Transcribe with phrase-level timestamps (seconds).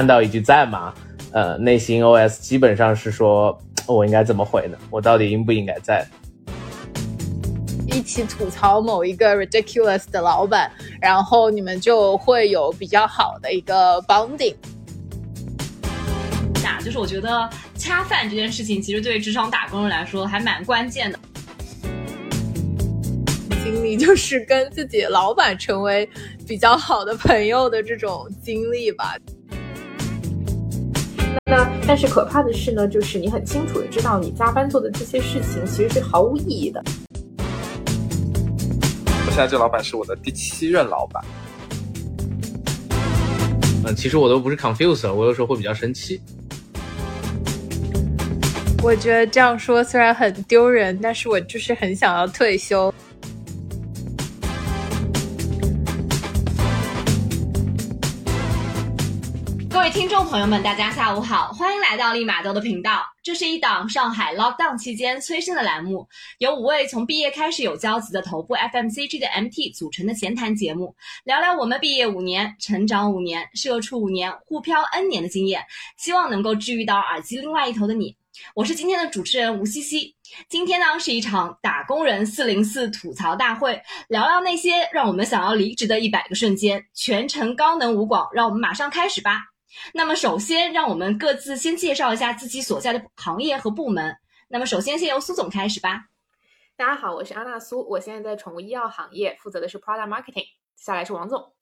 [0.00, 0.94] 看到一句在吗？
[1.30, 3.54] 呃，内心 OS 基本上是说，
[3.86, 4.78] 我应该怎么回呢？
[4.88, 6.02] 我到底应不应该在？
[7.86, 10.72] 一起吐槽某一个 ridiculous 的老板，
[11.02, 14.54] 然后你们就会有比较好的一个 bonding。
[16.64, 21.18] 那就是我觉得恰饭这件事情，其实对职场打工人来说还蛮关键的。
[23.62, 26.08] 经历就是跟自己老板成为
[26.48, 29.14] 比较好的朋友的这种经历吧。
[31.46, 36.82] 那但是可怕的是呢，就是你很清楚的知道你加班做的这些事情其实是毫无意义的。
[39.26, 41.24] 我现在这老板是我的第七任老板。
[43.84, 46.20] 嗯，其实我都不是 confused，我有时候会比较生气。
[48.82, 52.92] 我觉得这样说虽然很丢人，但是我就是很想要退休。
[59.80, 63.02] 各位听众朋友们，大家下午好，欢迎来到立马豆的频道。
[63.22, 75.64] 这是一档上海 lockdown 期间催生的栏目，由五位从毕业开始有交集的头部 FMCG 的 MT 组成的闲谈节目，聊聊我们毕业五年、成长五年、社畜五年、互漂 N 年的经验，
[75.96, 78.14] 希望能够治愈到耳机另外一头的你。
[78.54, 80.14] 我是今天的主持人吴茜茜。
[80.50, 89.49] 今天呢是一场打工人四零四吐槽大会，聊聊那些让我们想要离职的一百个瞬间，全程高能无广，让我们马上开始吧。
[89.92, 94.16] 那么首先，让我们各自先介绍一下自己所在的行业和部门。
[94.48, 96.06] 那么首先，先由苏总开始吧。
[96.76, 100.46] 大家好，我是安娜苏，我现在在宠物医药行业，负责的是 product marketing。
[100.74, 101.52] 接下来是王总。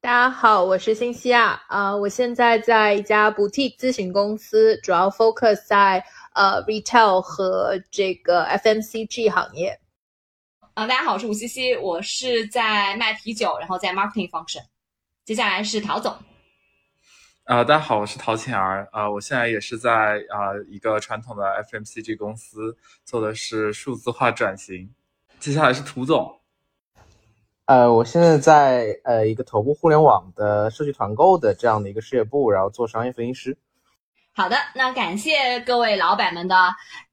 [0.00, 6.04] 大家好，我是新西亚啊，我现在在一家 boutique 咨询公司，主要 focus 在
[6.34, 9.78] 呃 retail 和这个 FMCG 行业。
[10.74, 14.62] 啊，大家好，我是吴西西，我是在卖啤酒，然后在 marketing function。
[15.24, 16.16] 接下来是陶总。
[17.44, 24.88] 啊，大家好，我是陶浅儿啊，我现在也是在啊一个传统的 FMCG 公司做的是数字化转型。
[25.40, 26.40] 接下来是涂总。
[27.64, 33.58] 呃，我现在在呃一个头部互联网的社区团购的这样的一个事业部，然后做商业分析师。
[34.32, 36.54] 好的，那感谢各位老板们的。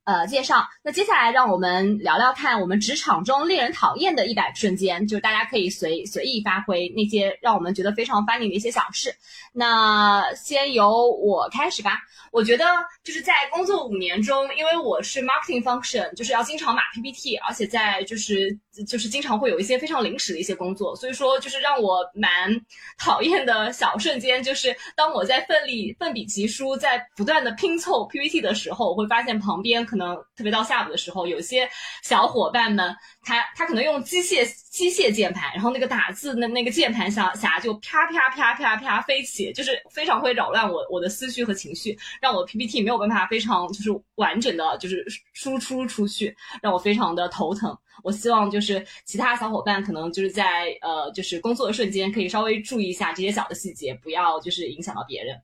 [0.07, 0.65] 呃，介绍。
[0.81, 9.13] 那接下来让我们聊聊看，我们职场中令人讨厌的一百瞬间，就是大家可以随随意发挥那些让我们觉得非常 funny 的一些小事。
[9.51, 11.99] 那先由我开始吧。
[12.31, 12.63] 我觉得
[13.03, 22.49] 就是在工作五年中，因为我是 marketing function，就是要经常码 PPT，而且在就是就是经常会有一些非常临时的一些工作，所以说就是让我蛮
[22.97, 29.97] 讨厌的小瞬间，就是当我在奋力奋笔疾书，在不断的拼凑 PPT 的时候，我会发现旁边可。
[29.97, 31.67] 能特别到下午的时候，有些
[32.03, 32.95] 小伙伴们，
[33.27, 47.77] 他他可能用机械机械键盘，然后那个打字的那个键盘侠侠就啪啪啪啪啪飞起，就是非常会扰乱我我的思绪和情绪，让我 PPT 没有办法非常就是完整的就是输出出去，让我非常的头疼。
[48.01, 55.35] 我希望就是其他小伙伴可能就是在呃就是工作的瞬间可以稍微注意一下这些小的细节，不要就是影响到别人。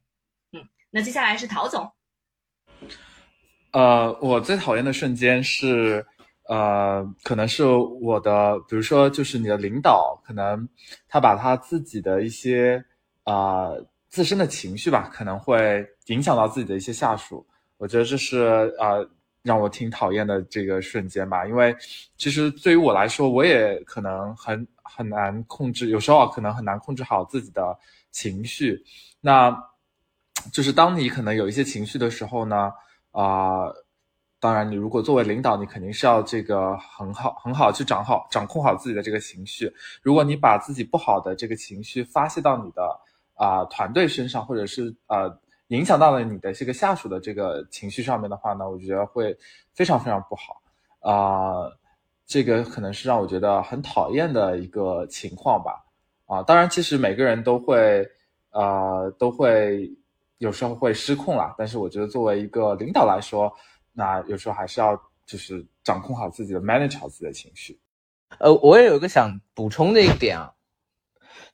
[0.53, 1.91] 嗯，那接下来是陶总。
[3.71, 6.05] 呃，我最讨厌的瞬间是，
[6.49, 10.67] 呃，可能是我的，比如说，就是你的领导，可能
[11.07, 12.83] 他把他自己的一些
[13.23, 13.69] 啊
[14.09, 17.45] 自身的情绪吧，可能会影响到自己的一些下属。
[17.77, 18.97] 我觉得这是啊
[19.41, 21.75] 让我挺讨厌的这个瞬间吧，因为
[22.17, 27.77] 其实对于我来说，我也可能很很难控制，有时候可能很难控制好自己的
[28.11, 28.83] 情绪。
[29.21, 29.57] 那
[30.51, 32.71] 就是当你可能有一些情绪的时候呢？
[33.11, 33.69] 啊，
[34.43, 39.71] 当然，你如果作为领导，你肯定是要这个很好、很好去掌好、掌控好自己的这个情绪。
[40.01, 42.99] 如果你把自己不好的这个情绪发泄到你的
[43.35, 45.33] 啊团队身上，或者是呃
[45.67, 49.33] 影响到了你的这个下属的这个情绪上面的话呢，我觉得会
[49.73, 50.61] 非常非常不好
[50.99, 51.71] 啊。
[52.27, 55.85] 这个可能是让我觉得很讨厌的一个情况吧。
[56.25, 58.05] 啊，当然，其实每个人都会
[58.51, 59.89] 呃都会。
[60.39, 63.49] 有时候会失控啦，但是我觉得作为一个领导来说，
[63.93, 67.79] 那有时候还是要就是掌控好自己的，manage 好自己的情绪。
[68.39, 70.51] 呃，我也有一个想补充的一点啊，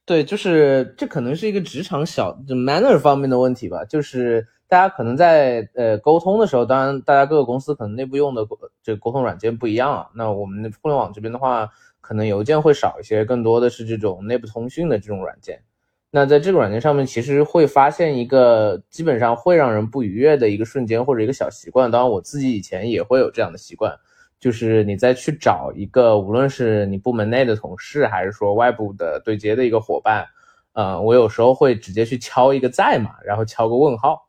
[0.06, 8.48] 对，就是这可能是一个职场小就 manner 方面的问题吧，就是大家可能在呃沟通的时候，当然大家各个公司可能内部用的
[8.82, 10.10] 这个沟通软件不一样啊。
[10.16, 11.70] 那我们互联网这边的话，
[12.00, 15.62] 可能邮件会少一些，更多的是这种内部通讯的这种软件。
[16.12, 21.92] 那在这个软件上面，其实会发现一个基本上会让人不愉悦的一个瞬间或者一个小习惯。
[21.92, 23.96] 当然，我自己以前也会有这样的习惯，
[24.40, 30.26] 就是你再去找一个，无论是你部门内的同事，还是说外部的对接的一个伙伴，
[30.74, 34.28] 呃，我有时候会直接去敲一个在吗，然后敲个问号，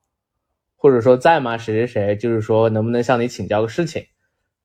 [0.76, 4.04] 或者说在吗谁谁谁，就是说能不能向你请教个事情。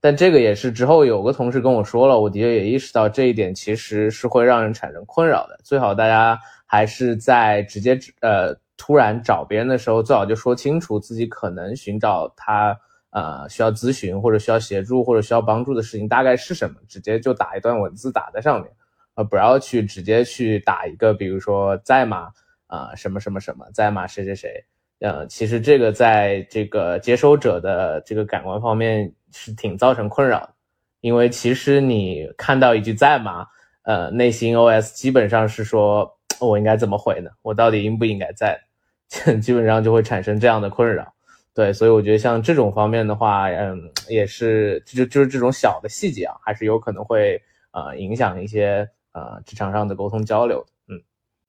[0.02, 5.58] 但这个也是之后有个同事跟我说了，我的确也意识到这一点其实是会让人产生困扰的。
[5.64, 12.78] 最好大家还是在直接呃突然找别人的时候，最好就说清楚自己可能寻找他
[13.12, 18.72] 呃需要咨询或者需要协助或者需要帮助的事情大概是什么，直接就打一段文字打在上面。
[19.16, 22.30] 呃，不要去直接去打一个，比如说在吗？
[22.68, 24.06] 啊，什么什么什么在吗？
[24.06, 24.66] 谁谁谁？
[25.00, 30.54] 呃，其实这个在这个接收者的这个感官方面是挺造成困扰的，
[31.00, 33.46] 因为其实你看到一句在吗？
[33.84, 37.30] 呃，内心 OS 基本上是说我应该怎么回呢？
[37.42, 38.60] 我到底应不应该在？
[39.42, 41.14] 基本上就会产生这样的困扰。
[41.54, 47.42] 对，所以我觉得像这种方面的话，嗯，也是就就是这种小的细节啊，还是有可能会
[47.72, 48.90] 呃影响一些。
[49.18, 51.02] 呃，职场上的沟通交流，嗯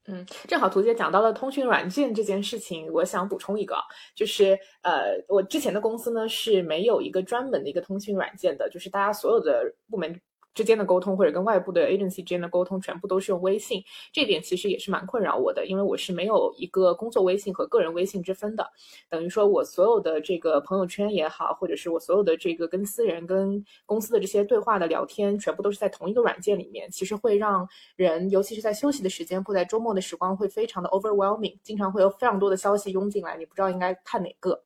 [0.06, 3.74] 嗯，正好图姐讲到了通讯软件这件事情，我想补充一个，
[4.14, 10.14] 就是呃，我之前的公司呢是没有一个专门的一个通讯软件的，就是大家所有的部门。
[10.56, 18.66] 之间的沟通或者跟外部的 agency 之间的沟通，全部都是用微信，这点其实也是蛮困扰我的，因为我是没有一个工作微信和个人微信之分的，
[19.10, 34.64] 等于说我所有的这个朋友圈也好，或者是我所有的这个跟私人、跟公司的这些对话的聊天，全部都是在同一个软件里面，其实会让人，尤其是在休息的时间或在周末的时光，会非常的 overwhelming，经常会有非常多的消息涌进来，你不知道应该看哪个。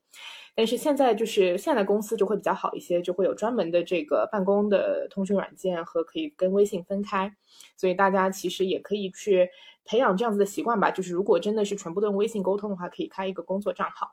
[0.54, 7.32] 但是现在就是现在公司就会比较好一些，就会有专门的这个办公的通讯软件和可以跟微信分开，
[7.76, 9.48] 所以大家其实也可以去
[9.84, 10.90] 培养这样子的习惯吧。
[10.90, 14.10] 就是如果真的是全部都用微信沟通的话，可以开一个工作账号。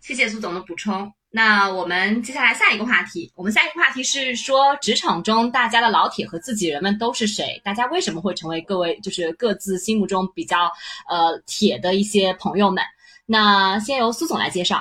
[0.00, 1.12] 谢谢苏总的补充。
[1.30, 7.60] 那我们接下来下一个话题，我们下一个话题是说职场中大家的老铁和自己人们都是谁？
[7.64, 10.70] 大家为什么会成为各位就是各自心目中比较
[11.10, 12.84] 呃铁的一些朋友们？
[13.26, 14.80] 那先由苏总来介绍。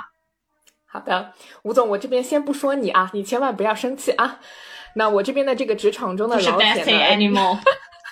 [0.90, 4.40] 好的，吴总，我这边先不说你啊，你千万不要生气啊。
[4.96, 7.60] 那我这边的这个职场中的老铁呢？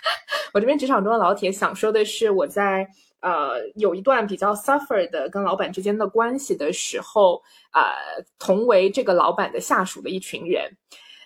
[0.53, 2.87] 我这边职场中的老铁想说的是，我在
[3.21, 7.41] 呃有一段比较 suffer 的跟老板之间的关系的时候，
[7.73, 7.91] 呃，
[8.37, 10.69] 同为这个老板的下属的一群人。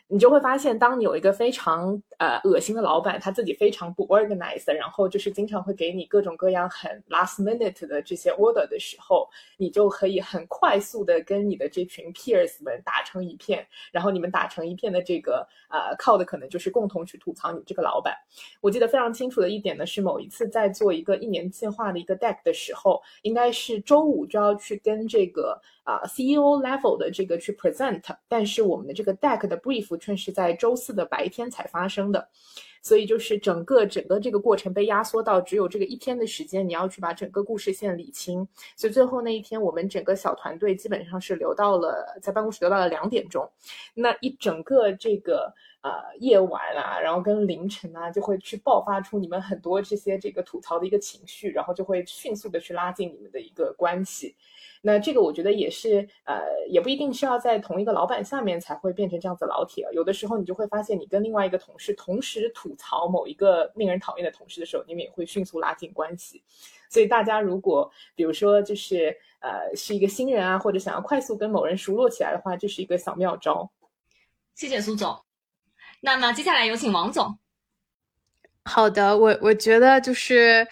[0.07, 9.27] 你就会发现，当你有一个非常呃恶心的老板，他自己非常不 organized，然后就是经常会给你各种各样很 last minute 的这些 order 的时候，
[9.57, 18.13] 你就可以很快速的跟你的这群 peers 们打成一片，然后你们打成一片的这个呃靠的可能就是共同去吐槽你这个老板。
[18.61, 25.59] 我记得非常清楚的一点呢，是某一次在做一个一年计划的一个 deck 的时候，应该是周五就要去跟这个。
[25.85, 32.29] 啊，CEO level 的这个去 present，但是我们的这个 deck 的 brief 却是在周四的白天才发生的，
[32.81, 38.47] 所以就是整个整个这个过程被压缩到只有这个一天的时间，你要去把整个故事线理清。
[38.75, 43.49] 所以最后那一天，我们整个小团队基本上是留到了在办公室留到了两点钟，
[43.93, 54.35] 那一整个这个呃夜晚啊，然后跟凌晨啊，就会去爆发出你们很多这些这个吐槽的一个情绪，然后就会迅速的去拉近你们的一个关系。
[54.81, 56.39] 那这个我觉得也是，呃，
[56.69, 59.85] 也不一定是要在同一个老板下面才会变成这样子老铁。
[59.91, 66.41] 有的时候你就会发现，你跟另外一个同事同时吐槽某一个令人讨厌的同事的时候，你们也会迅速拉近关系。
[66.89, 73.69] 所以大家如果比如说就是呃是一个新人啊，或者想要快速跟某人熟络起来的话，这是一个小妙招。
[74.55, 75.19] 谢谢苏总。
[75.99, 77.37] 那么接下来有请王总。
[78.63, 80.65] 好的，我我觉得就是。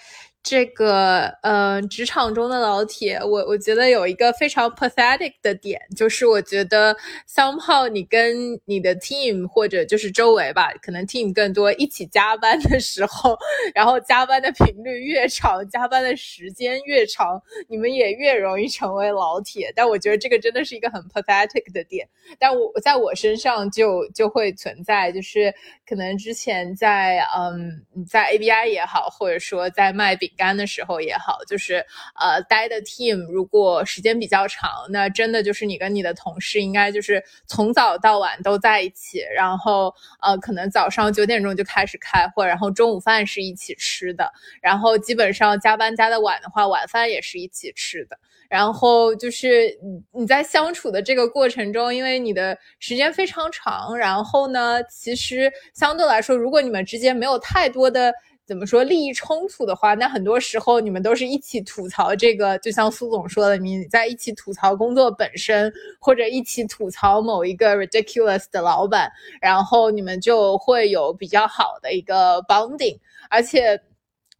[0.50, 6.96] 这个呃，职场中的老铁，我我觉得有一个非常 pathetic 的点，就是我觉得
[7.30, 13.38] somehow 你跟你的 team 或者就是周围吧，可能 team 更多一起加班的时候，
[13.76, 19.70] 然后加班的频率越长，加班的时间越长，你们也越容易成为老铁。
[19.76, 22.08] 但我觉得这个真的是一个很 pathetic 的点，
[22.40, 25.54] 但我在我身上就就会存在，就是
[25.86, 30.32] 可能之前在嗯在 ABI 也好，或者说在卖饼。
[30.38, 31.84] 干的时候也好，就是
[32.16, 48.18] 呃，待的 team 如果时间比较长，那真的就是你跟你的同事应该就是从早到晚都在一起，然后呃，可能早上九点钟就开始开会，然后中午饭是一起吃的，然后基本上加班加的晚的话，晚饭也是一起吃的，
[48.48, 58.14] 然后就是你你在相处的这个过程中，因为你的时间非常长，然后呢，其实相对来说，如果你们之间没有太多的。
[58.48, 69.12] 怎么说利益冲突的话，那很多时候你们都是一起吐槽这个，就像苏总说的，你在一起吐槽工作本身，或者一起吐槽某一个 ridiculous 的老板，
[69.42, 72.98] 然后你们就会有比较好的一个 bonding，
[73.30, 73.80] 而且。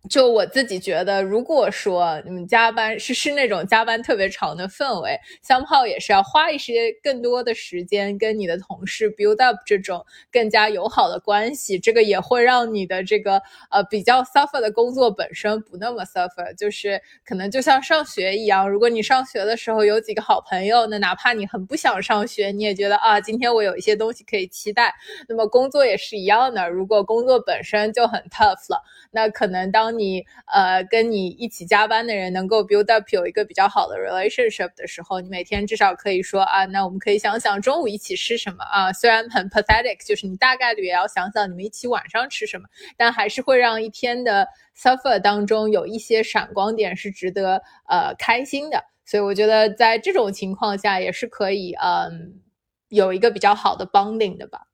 [0.10, 24.94] 就我自己觉得，如果说你们加班是是那种加班特别长的氛围，香炮也是要花一些更多的时间跟你的同事 build up 这种更加友好的关系，这个也会让你的这个呃比较 suffer 的工作本身不那么 suffer，就是可能就像上学一样，如果你上学的时候有几个好朋友，那哪怕你很不想上学，你也觉得啊今天我有一些东西可以期待。
[25.28, 38.92] 那么工作也是一样的，如果工作本身就很 tough 了，那可能当当你呃跟你一起加班的人能够 build up 有一个比较好的 relationship 的时候，你每天至少可以说啊，那我们可以想想中午一起吃什么啊。
[38.92, 42.68] 虽然很 pathetic，就是你大概率也要想想你们一起晚上吃什么，
[42.98, 44.46] 但还是会让一天的
[44.78, 48.84] suffer 当中有一些闪光点是值得呃开心的。
[49.06, 52.42] 所以我觉得在这种情况下也是可以嗯
[52.90, 54.67] 有一个比较好的 bonding 的吧。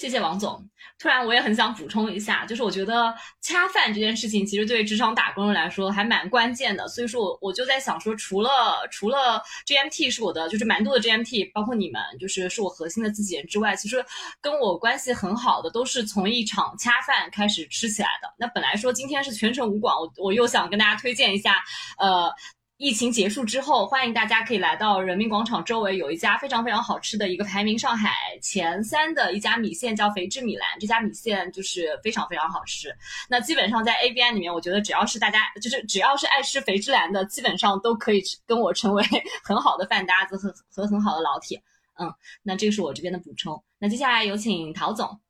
[0.00, 0.66] 谢谢王总。
[0.98, 6.88] 突然，我也很想补充一下，就是我觉得恰饭这件事情，其实对职场打工人来说还蛮关键的。
[6.88, 14.02] 所以说，我我就在想说，除了除了 GMT 是我的，就是蛮多的 GMT，包括你们，就是是我核心的自己人之外，其实
[14.40, 18.34] 跟我关系很好的，都是从一场恰饭开始吃起来的。
[18.38, 21.56] 那本来说今天是全程无广，我我又想跟大家推荐一下，
[21.98, 22.32] 呃。
[22.80, 28.10] 疫情结束之后，欢迎大家可以来到人民广场周围有一家非常非常好吃的一个排名上海
[28.40, 30.66] 前三的一家米线，叫肥汁米兰。
[30.80, 32.88] 这家米线就是非常非常好吃。
[33.28, 39.04] 那基本上在 ABI 里面，我觉得只要是大家就是只要是爱吃肥汁兰的，基本上都可以跟我成为
[39.44, 41.62] 很好的饭搭子和和很好的老铁。
[41.98, 42.10] 嗯，
[42.42, 43.62] 那这个是我这边的补充。
[43.78, 45.20] 那接下来有请陶总。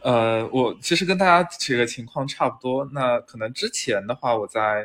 [0.00, 2.84] 呃，我其实跟大家这个情况差不多。
[2.92, 4.84] 那可能之前的话，我在。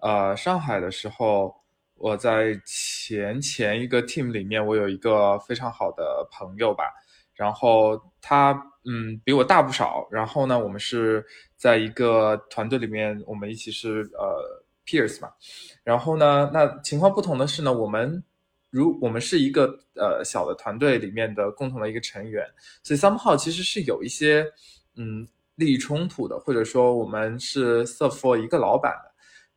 [0.00, 1.54] 呃，上海的时候，
[1.96, 6.84] 我在前前一个 team 里面，我有一个非常好的朋友吧，
[7.34, 8.52] 然后他
[8.84, 11.24] 嗯比我大不少，然后呢，我们是
[11.56, 15.32] 在一个团队里面，我们一起是呃 peers 嘛，
[15.82, 18.22] 然后呢，那情况不同的是呢，我们
[18.70, 22.46] 如我们是一个呃小的团队里面的共同的一个成员，
[22.84, 24.46] 所以 somehow 其实是有一些
[24.94, 25.26] 嗯
[25.56, 29.08] 利益冲突的，或者说我们是 serve for 一个老板的。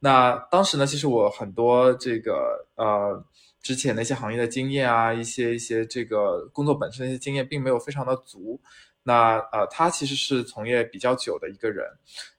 [0.04, 3.24] 那当时呢，其实我很多这个呃
[3.62, 8.60] 之前的一些行业的经验啊，一些一些这个工作本身的一些经验，并没有非常的足。
[9.04, 11.86] 那呃，他其实是从业比较久的一个人，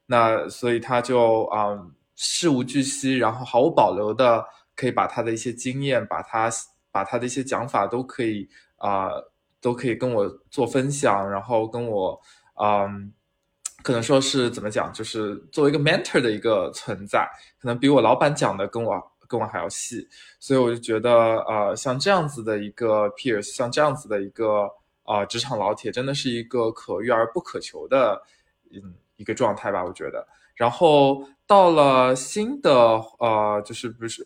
[0.05, 1.79] 那所以他就啊
[2.17, 6.49] 事无巨细，然后毫无保留的可以把他的一些经验，把他
[6.91, 9.09] 把他的一些讲法都可以啊
[9.61, 12.21] 都可以跟我做分享，然后跟我
[12.61, 13.13] 嗯。
[13.83, 20.07] 可能说是怎么讲，就是作为一个 mentor 的一个存在，可能比我老板讲的跟我跟我还要细，
[20.39, 21.11] 所以我就觉得，
[21.41, 24.69] 呃，像这样子的一个 peers，像这样子的一个
[25.03, 28.21] 啊职场老铁，真的是一个可遇而不可求的，
[28.71, 30.25] 嗯，一个状态吧，我觉得。
[30.55, 32.71] 然后到了新的，
[33.19, 34.25] 呃，就是不是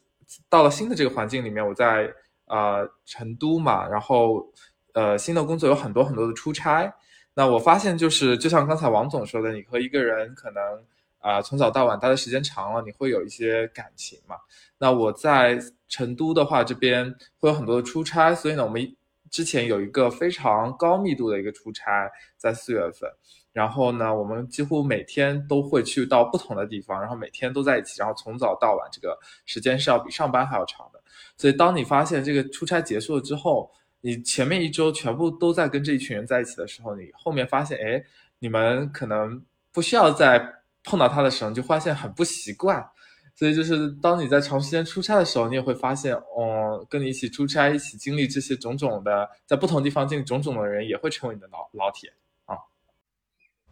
[0.50, 2.14] 到了新的这个环境里面，我在
[2.46, 4.46] 呃成都嘛，然后
[4.94, 6.94] 呃新的工作有很多很多的出差。
[7.38, 10.84] 那我发现就是，就像刚才王总说的，你和一个人可能
[11.20, 14.38] 啊从早到晚待的时间长了，你会有一些感情嘛。
[14.80, 18.92] 那我在成都的话，这边会有很多的出差，所以呢，我们
[19.30, 23.08] 之前有一个非常高密度的一个出差，在四月份。
[23.54, 29.16] 然后呢，我们几乎每天都会去到不同的地方，然后每天都在一起，然后从早到晚，这个
[29.46, 31.00] 时间是要比上班还要长的。
[31.38, 38.04] 所以当你发现这个出差结束了之后，你前面一周全部都在跟这一群人在一起的时候，你后面发现，哎，
[38.40, 42.88] 你们可能不需要再碰到他的时候，你就发现很不习惯。
[43.36, 52.12] 所以就是当你在长时间出差的时候，你也会发现，哦，跟你一起出差、一起经历这些种种的，在不同地方经历种种的人，也会成为你的老老铁
[52.46, 52.56] 啊。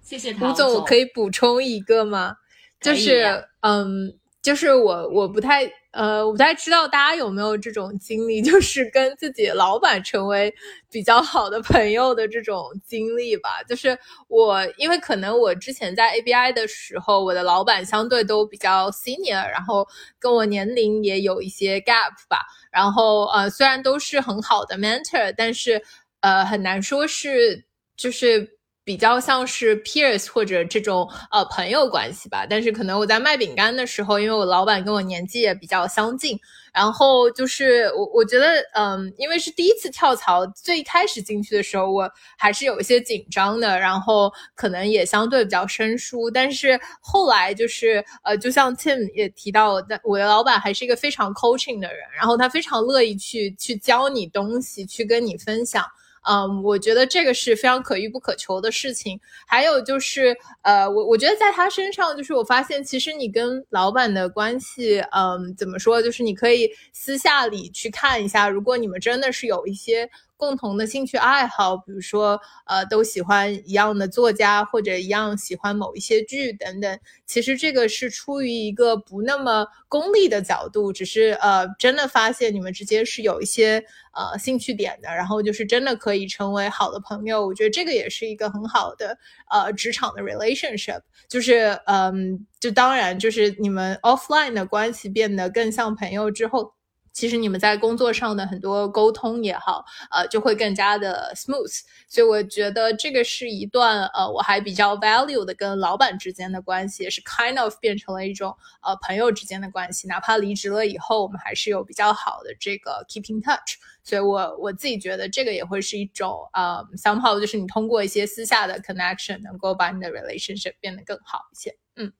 [0.01, 2.37] 谢谢吴总，我可以补充一个吗？
[2.79, 4.17] 就是，嗯。
[4.45, 5.65] 就是我我不太
[5.95, 10.53] 呃我不太知道大家有没有这种经历，就是跟自己老板成为
[10.91, 13.63] 比较好的朋友的这种经历吧。
[13.67, 13.97] 就是
[14.27, 19.87] 我因为可能我之前在 ABI 的时候，我的老板相对都比较 senior，然后
[20.19, 22.45] 跟我年龄也有一些 gap 吧。
[22.71, 25.81] 然后呃虽然都是很好的 mentor，但是
[26.19, 27.63] 呃很难说是
[27.95, 28.53] 就是。
[28.85, 36.39] 比较像是 peers 或者这种呃朋友关系吧，但是可能我在卖饼干的时候，因为我老板跟我年纪也比较相近，
[36.71, 55.83] 然后就是我我觉得嗯，因为是第一次跳槽，最开始进去的时候我还是有一些紧张的，然后可能也相对比较生疏，但是后来就是呃，就像 Tim 也提到，的，我的老板还是一个非常 coaching 的人，然后他非常乐意去去教你东西，去跟你分享。
[56.27, 59.19] 嗯，我觉得这个是非常可遇不可求的事情。
[59.47, 70.09] 还有就是，呃，我我觉得在他身上，就是我发现其实你跟老板的关系，嗯，怎么说，就是你可以私下里去看一下，如果你们真的是有一些。
[70.37, 76.99] 共同的兴趣爱好，比如说，呃，都喜欢一样的作家，或者一样喜欢某一些剧等等。
[77.25, 87.45] 其实这个是出于一个不那么功利的角度，只是呃，真的发现你们之间是有一些呃兴趣点的，然后就是真的可以成为好的朋友。
[87.45, 89.17] 我觉得这个也是一个很好的
[89.49, 90.99] 呃职场的 relationship，
[91.29, 96.73] 就是嗯，就当然就是你们 offline 的关系变得更像朋友之后。
[97.15, 101.79] 其实你们在工作上的很多沟通也好，呃，就会更加的 smooth。
[102.09, 108.53] 所以我觉得这个是一段呃，我还比较 value 的跟老板之间的关系，也是 kind of 变成了一种
[108.83, 110.09] 呃朋友之间的关系。
[110.09, 113.77] 哪怕离职了以后，我们还是有比较好的这个 keeping touch。
[114.03, 121.77] 所以我我自己觉得这个也会是一种呃 somehow 就是你通过一些私下的 connection 能够把你的 relationship 变得更好一些。
[121.95, 122.11] 嗯，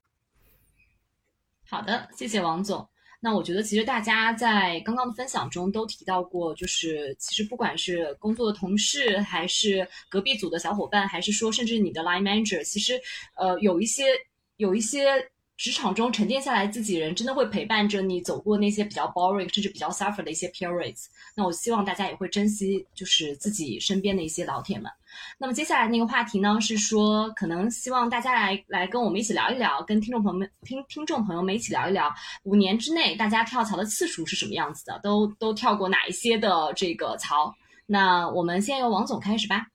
[1.70, 2.88] 好的，谢谢王总。
[3.26, 13.02] 那我觉得，其实大家在刚刚的分享中都提到过，就是其实不管是工作的同事，还是隔壁组的小伙伴，还是说甚至你的 line manager，其实，
[13.36, 14.04] 呃，有一些
[14.58, 15.28] 有一些。
[15.58, 21.06] 职场中沉淀下来自己人，真的会陪伴着你走过那些比较 boring 甚至比较 suffer 的一些 periods。
[21.34, 24.92] 那我希望大家也会珍惜，就是自己身边的一些老铁们。
[25.38, 37.56] 那么接下来那个话题呢，是说可能希望大家来来跟我们一起聊一聊，跟听众朋友们听听众朋友们一起聊一聊，五年之内大家跳槽的次数是什么样子的，都都跳过哪一些的这个槽？
[37.86, 39.68] 那我们先由王总开始吧。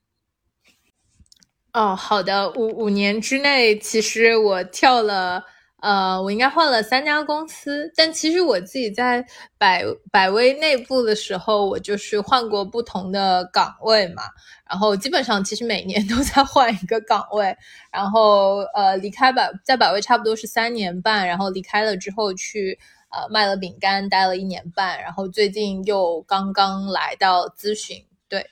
[1.73, 5.43] 哦，好的，五五年之内，其实我跳了。
[5.81, 9.25] 呃，我应该换了三家公司，但其实我自己在
[9.57, 14.21] 百百威内部的时候，我就是换过不同的岗位嘛，
[14.69, 17.57] 然后基本上其实每年 都在换一个岗位，
[17.91, 22.77] 然后呃离开百在百威差不多是三年半，然后离开了之后去
[23.09, 28.45] 呃卖了饼干待了一年半，然后最近又刚刚来到咨询，对，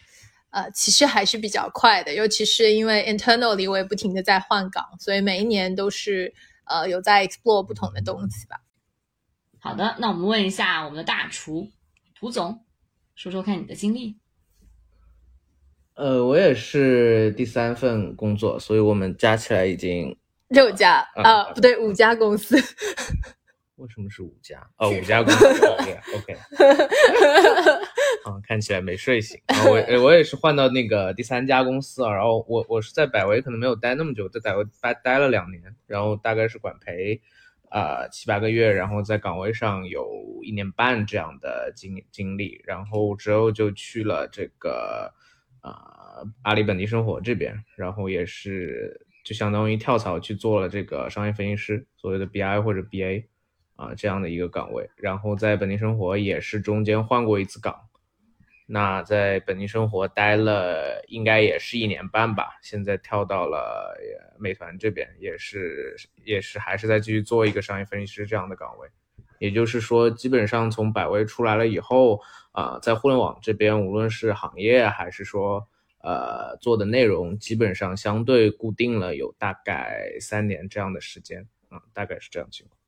[0.50, 6.34] 呃其实还是比较快的，尤其是因为 internally 我也不停的在换岗，所以每一年都是。
[6.70, 8.62] 呃，有在 explore 不同的东西吧。
[9.60, 11.70] 好的，那我们问一下我们的大厨
[12.16, 12.64] 涂总，
[13.16, 14.18] 说说看你的经历。
[15.96, 22.56] 呃，我也是第三份工作，所以我们加起来已经六家啊，不对，五家公司。
[23.80, 24.70] 为什么是五家？
[24.78, 25.46] 哦，五家公司。
[26.16, 26.34] OK。
[28.26, 29.40] 啊，看起来没睡醒。
[29.66, 37.22] 我我也是换到那个第三家公司啊，然后我我是在百威可能没有待那么久，在百威待待了两年，然后大概是管培
[37.70, 40.08] 啊七八个月，然后在岗位上有
[40.44, 45.14] 一年半这样的经经历，然后之后就去了这个
[45.62, 53.24] 啊阿里本地生活这边，然后也是就相当于跳槽去做了这个商业分析师，所谓的 BI 或者 BA。
[53.80, 57.80] 啊，这样的一个岗位，然后在本地生活也是中间换过一次岗，
[58.68, 63.98] 那在本地生活待了应该也是一年半吧，现在跳到了
[64.38, 68.90] 美团这边，也是也是还是在继续做一个商业分析师这样的岗位，
[69.40, 72.20] 也就是说，基本上从百威出来了以后，
[72.52, 75.66] 啊，在互联网这边，无论是行业还是说
[76.02, 82.79] 呃做的内容，基本上相对固定了有大概三年这样的时间，啊，大概是这样情况。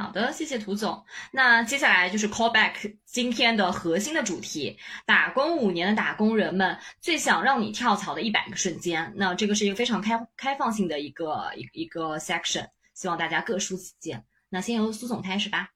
[0.00, 1.04] 好的，谢谢涂总。
[1.32, 9.12] 那接下来就是 callback 今天的核心的主题：打工五年的打工人们最想让你跳槽的一百个瞬间。
[9.16, 14.24] 那这个是一个非常开开放性的一个一一个 section，希望大家各抒己见。
[14.48, 15.68] 那先由苏总开始吧。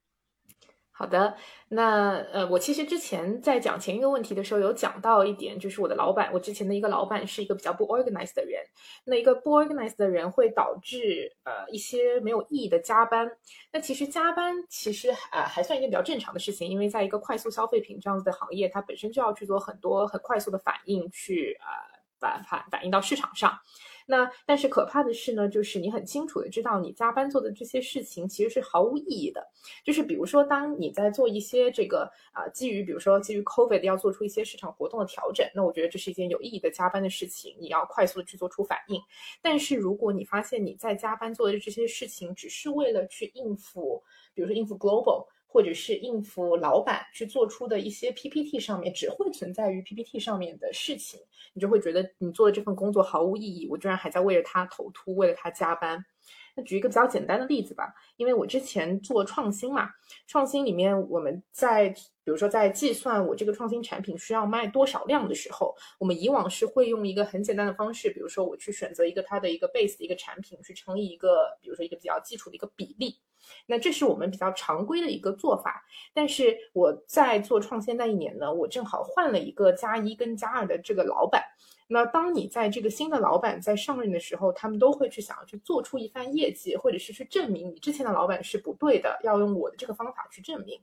[0.95, 1.35] 好的，
[1.69, 8.63] 那呃，我其实之前在讲前一个问题的时候有讲到一点，就是我的老板，我之前的一个老板是一个比较不 organized 的人，
[9.05, 13.29] 那一个不 organized 的人会导致呃一些没有意义的加班。
[13.71, 21.92] 那其实加班其实啊还算一件比较正常的事情，因为在一个快速消费品这样子的行业，它本身就要去做很多很快速的反应，去呃
[22.23, 23.59] 反反反映到市场上。
[24.05, 29.45] 那但是可怕的是呢，就是你很清楚的知道你加班做的这些事情其实是毫无意义的。
[29.85, 39.01] 就是比如说，当你在做一些这个啊，基于比如说基于 COVID 要做出一些市场活动的调整，那我觉得这是一件有意义的加班的事情，你要快速的去做出反应。
[39.41, 45.27] 但是如果你发现你在加班做的这些事情只是为了去应付，比如说应付 Global。
[45.53, 51.19] 或者是应付老板去做出的一些 PPT 上面只会存在于 PPT 上面的事情，
[51.53, 53.67] 你就会觉得你做的这份工作毫无意义。
[53.69, 56.03] 我居然还在为了他头秃，为了他加班。
[56.55, 59.89] 那举一个比较简单的例子吧，因为我之前做创新嘛，
[60.27, 73.19] 创新里面我们在比如说在计算我这个创新产品需要卖多少量的时候，我们以往是会用一个很简单的方式，比如说我去选择一个它的一个 base 的一个产品去乘以一个，比如说一个比较基础的一个比例。
[73.65, 81.43] 那这是我们比较常规的一个做法，但是我在做创新那一年呢，我正好换了一个加一跟加二的这个老板。
[81.93, 90.81] 那当你在这个新的老板在上任的时候，他们都会去想要去做出一番业绩，或者是去证明你之前的老板是不对的，要用我的这个方法去证明，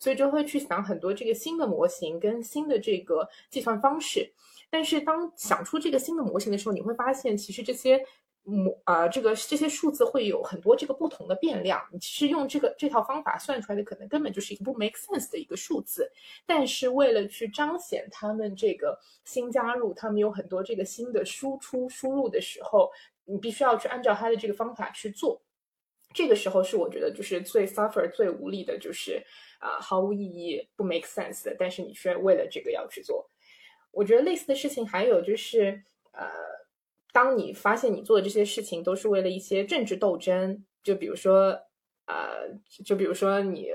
[0.00, 4.32] 所以就会去想很多这个新的模型跟新的这个计算方式。
[4.68, 8.04] 但是当想出这个新的模型的时候，你会发现其实这些。
[8.44, 11.86] 模啊，这个这些数字会有很多这个不同的变量。
[11.92, 16.10] 你其实用这个这套方法算出来的，可能根本就是一个不 make sense 的一个数字。
[16.46, 22.90] 但是为了去彰显他们这个新加入，他们有很多这个新的输出输入的时候，
[23.26, 25.42] 你必须要去按照他的这个方法去做。
[26.14, 29.22] 这个时候是我觉得就是最 suffer 最无力的，就是
[29.58, 31.54] 啊毫无意义不 make sense 的。
[31.58, 33.28] 但是你却为了这个要去做。
[33.90, 36.57] 我觉得类似的事情还有就是呃。
[37.18, 41.48] 当你发现你做的这些事情都是为了一些政治斗争，就比如说，
[42.06, 42.48] 呃，
[42.84, 43.66] 就比如说你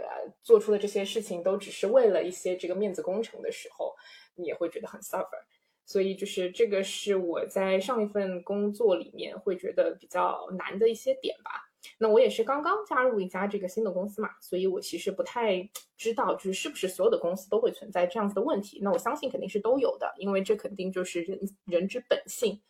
[0.42, 3.94] 做出的这些事情都只是为了一些这个面子工程的时候，
[4.36, 5.44] 你也会觉得很 suffer。
[5.86, 11.52] 所以就是这个是我在上一份工作里面会觉得比较难的一些点吧。
[11.98, 18.80] 那我也是刚刚加入一家这个新的公司嘛，所以我其实不太知道，就是是不是所有的公司都会存在这样子的问题。
[18.82, 22.62] 那我相信肯定是都有的，因为这肯定就是人人之本性，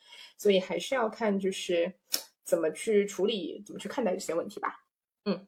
[0.43, 1.93] 所以还是要看就是
[2.43, 4.83] 怎么去处理，怎么去看待这些问题吧。
[5.23, 5.47] 嗯，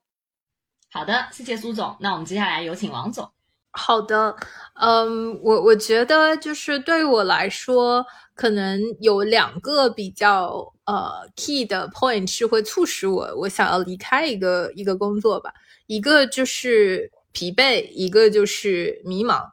[0.89, 1.97] 好的，谢谢苏总。
[1.99, 3.29] 那我们接下来有请王总。
[3.71, 4.33] 好的，
[4.75, 8.05] 嗯，我我觉得就是对于我来说，
[8.35, 15.53] 可能有两个比较呃 key 的 point 是会促使我我想要离开一个一个工作吧。
[15.87, 19.43] 一个就是疲惫，一个就是迷茫。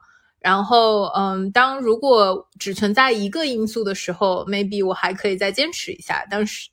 [0.43, 6.23] 然后，嗯，当如果只存在一个因素的时候，maybe 我还可以再坚持一下。
[6.29, 6.69] 但是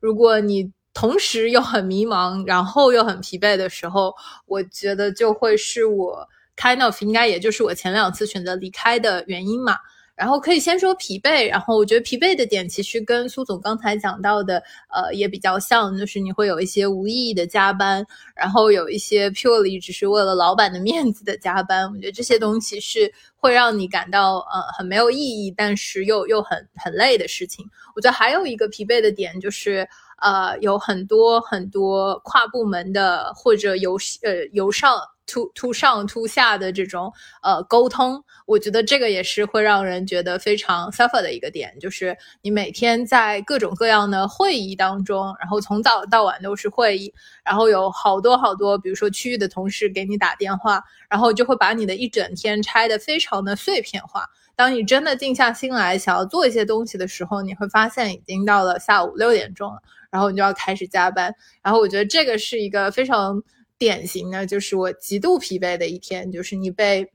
[0.00, 4.14] 如果你同时又很迷茫，然后又很疲惫的时候，
[4.46, 6.26] 我觉得就会是我。
[6.60, 9.76] Kind of 应该也就是我前两次选择离开的原因嘛。
[10.18, 18.04] 然后可以先说疲惫，然后我觉得疲惫的点其实跟苏总刚才讲到的，呃，也比较像，就是你会有一些无意义的加班，
[18.34, 21.88] 然后有一些 purely 只是为了老板的面子的加班。
[21.90, 27.64] 我觉得这些东西是会让你感到呃很没有意义，但是又又很很累的事情。
[27.94, 29.88] 我觉得还有一个疲惫的点就是。
[30.20, 37.12] 呃，有很多很多跨部门的或者由呃由上突突上突下的这种
[37.42, 47.14] 呃沟通，我觉得这个也是会让人觉得非常 suffer 的一个点，就是你每天在各种各样的会议当中，然后从早到晚都是会议，
[47.44, 54.24] 然后有好多好多，比如说区域的同事给你打电话，然后就会把你的一整天拆得非常的碎片化。
[54.56, 59.78] 当你真的静下心来想要做一些东西的时候，你会发现已经到了下午六点钟了。
[60.10, 63.42] 然后你就要开始加班，然后我觉得这个是一个非常
[63.78, 67.06] 典型的，就是我极度疲惫的一天，就是你被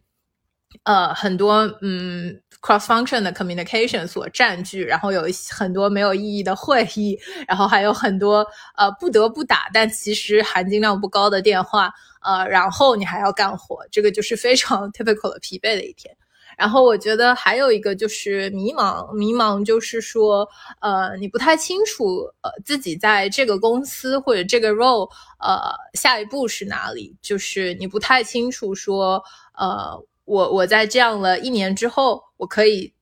[0.84, 8.46] 呃很多嗯 cross function 的 communication 所占据，然后有很多没有意义的会议，然后还有很多
[8.78, 16.16] 呃不得不打但其实含金量不高的电话，呃，然后你还要干活，这个就是非常 typical 的疲惫的一天。
[16.58, 20.48] 然后我觉得还有一个就是迷茫，迷茫就是说，
[20.80, 25.60] 呃，你不太清楚，呃，自己在这个公司或者这个 role，呃，
[25.94, 27.16] 下一步是哪里？
[27.22, 29.24] 就是你不太清楚说，
[29.58, 32.94] 呃，我我在这样了一年之后，我可以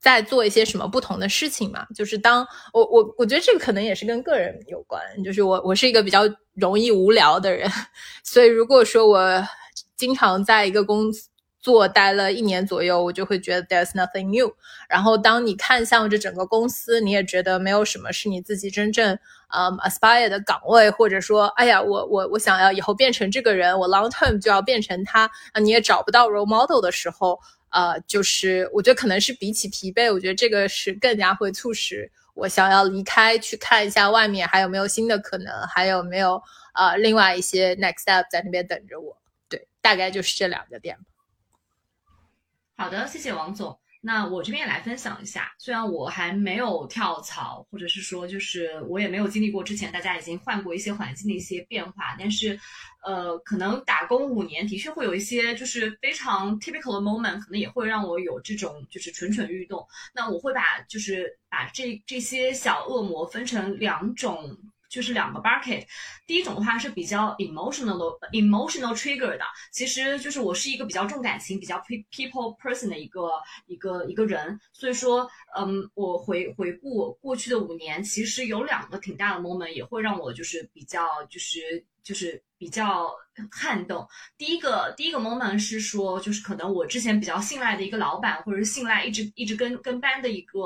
[0.00, 1.86] 再做一些什么不同的事情嘛？
[1.94, 6.22] 就是当我我我觉得这个可能也是跟个人有关，就是我我是一个比较
[6.54, 7.70] 容易无聊的人，
[8.22, 9.42] 所以如果说我
[9.96, 11.28] 经常在一个公司。
[11.64, 14.54] 做待了一年左右，我就会觉得 there's nothing new。
[14.86, 36.42] 然后当你看向这整个公司，你也觉得没有什么是你自己真正呃 aspire 的岗位，或者说，哎呀，我我我想要以后变成这个人，我 long term 就要变成他，啊，你也找不到 role model 的时候，呃，就是我觉得可能是比起疲惫，我觉得这个是更加会促使我想要离开，去看一下外面还有没有新的可能，还有没有
[36.74, 39.16] 呃另外一些 next step 在那边等着我。
[39.48, 41.13] 对，大概就是这两个点吧。
[42.76, 43.78] 好的，谢谢王总。
[44.00, 52.58] 那我这边也来分享一下，虽然我还没有跳槽，或者是说就是我也没有经历过之前大家已经换过一些环境的一些变化，但是，
[53.02, 59.86] 呃，可能打工五年的确会有一些就是非常 typical 的 moment，可能也会让我有这种就是蠢蠢欲动。
[60.12, 64.58] 那我会把就是把这这些小恶魔分成两种。
[64.94, 65.84] 就是两个 bucket。
[66.24, 71.76] 第一种的话是比较 emotional 的 emotional trigger 的，其实就是我是一个比较重感情、比较
[72.12, 73.28] people person 的一个
[73.66, 75.28] 一个一个人，所以说，
[75.58, 83.10] 嗯，我回回顾过去的五年，其实有两个挺大的 moment 也会让我就是比较就是就是比较。
[83.50, 84.06] 撼动。
[84.38, 90.60] 第一个第一个 moment 是说，就是可能我之前比较信赖的一个老板，或者是信赖一直一直跟跟班的一个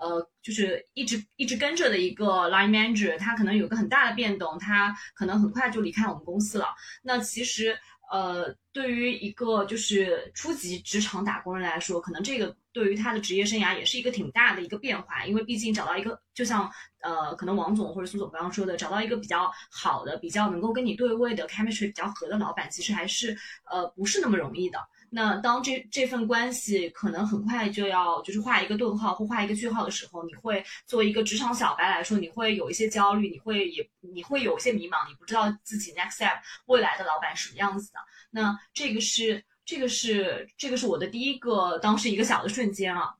[0.00, 6.68] 呃，就是一直一直跟着的一个 line manager，他可能有个很大的变动，他可能很快就离开我们公司了。
[7.02, 7.78] 那其实
[8.10, 12.56] 呃，对于一个就是初级职场打工人来说，可能这个。
[12.76, 24.78] 对于他的职业生涯也是一个挺大的一个变化，因为毕竟找到一个，就像呃，可能王总或者苏总刚刚说的，找到一个比较好的、比较能够跟你对位的 chemistry 比较合的老板，其实还是呃不是那么容易的。
[25.10, 37.98] 那当这这份关系可能很快就要就是画一个顿号或画一个句号的时候，你会作为一个职场小白来说，你会有一些焦虑，你会也你会有一些迷茫，你不知道自己 next step 未来的老板什么样子的。
[38.30, 39.44] 那这个是。
[39.68, 43.12] 这个是这个是我的第一个当时一个小的瞬间啊，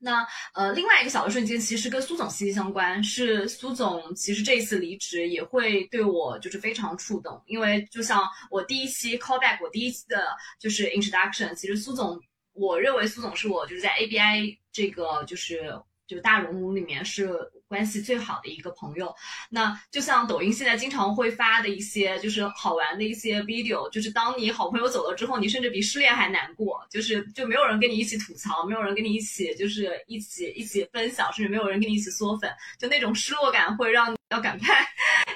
[0.00, 12.20] 那呃另外一个小的瞬间其实跟苏总息息相关，是苏总其实这一次离职也会对我就是非常触动，因为就像我第一期 callback 我第一期的就是 introduction，其实苏总
[12.54, 17.38] 我认为苏总是我就是在 ABI 这个就是就大熔炉里面是。
[17.70, 19.14] 关系最好的一个朋友，
[19.48, 34.74] 那就像抖音现在经常会发的一些，就是好玩的一些 video，就是当你好朋友走了之后，你甚至比失恋还难过，就是就没有人跟你一起吐槽，没有人跟你一起就是一起一起分享，甚至没有人跟你一起嗦粉，就那种失落感会让你要赶快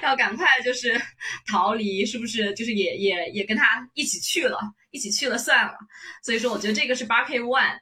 [0.05, 0.99] 要赶快就是
[1.47, 2.53] 逃离，是不是？
[2.53, 4.59] 就是也也也跟他一起去了。
[4.91, 5.73] 一起去了算了，
[6.23, 7.77] 所以说我觉得这个是八 K One，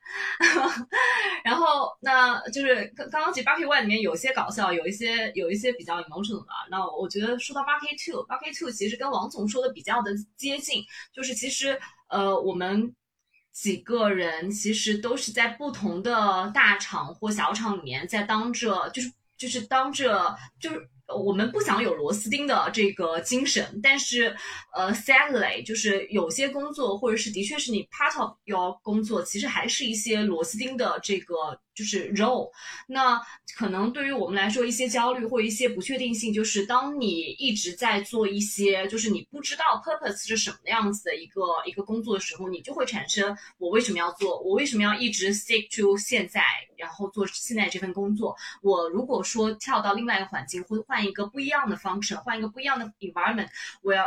[1.45, 6.51] 然后那就是刚刚其实八 K One 里面有些搞笑，有一些有一些比较 emotional 的。
[6.71, 10.83] 那我觉得说到八 K Two，八 K Two 其实跟王总说的比较的接近，
[11.13, 12.95] 就是其实呃我们
[13.51, 20.89] 几个人其实都是在不同的大厂或小厂里面在当着，就是就是当着就是。
[21.15, 24.35] 我们不想有螺丝钉的这个精神，但是，
[24.75, 31.35] 呃，sadly，就是有些工作，或者是的确是你 part of your 工作，其实还是一些螺丝钉的这个。
[31.75, 32.51] 就是 role，
[32.87, 33.19] 那
[33.55, 46.43] 可能对于我们来说，一些焦虑或一些不确定性，就是当你一直在做一些，就是你不知道 purpose 是什么样子的一个一个工作的时候，你就会产生我为什么要做，我为什么要一直 stick to 现在，
[46.77, 48.35] 然后做现在这份工作。
[48.61, 53.47] 我如果说跳到另外一个环境，或换一个不一样的 function，换一个不一样的 environment，
[53.81, 54.05] 我要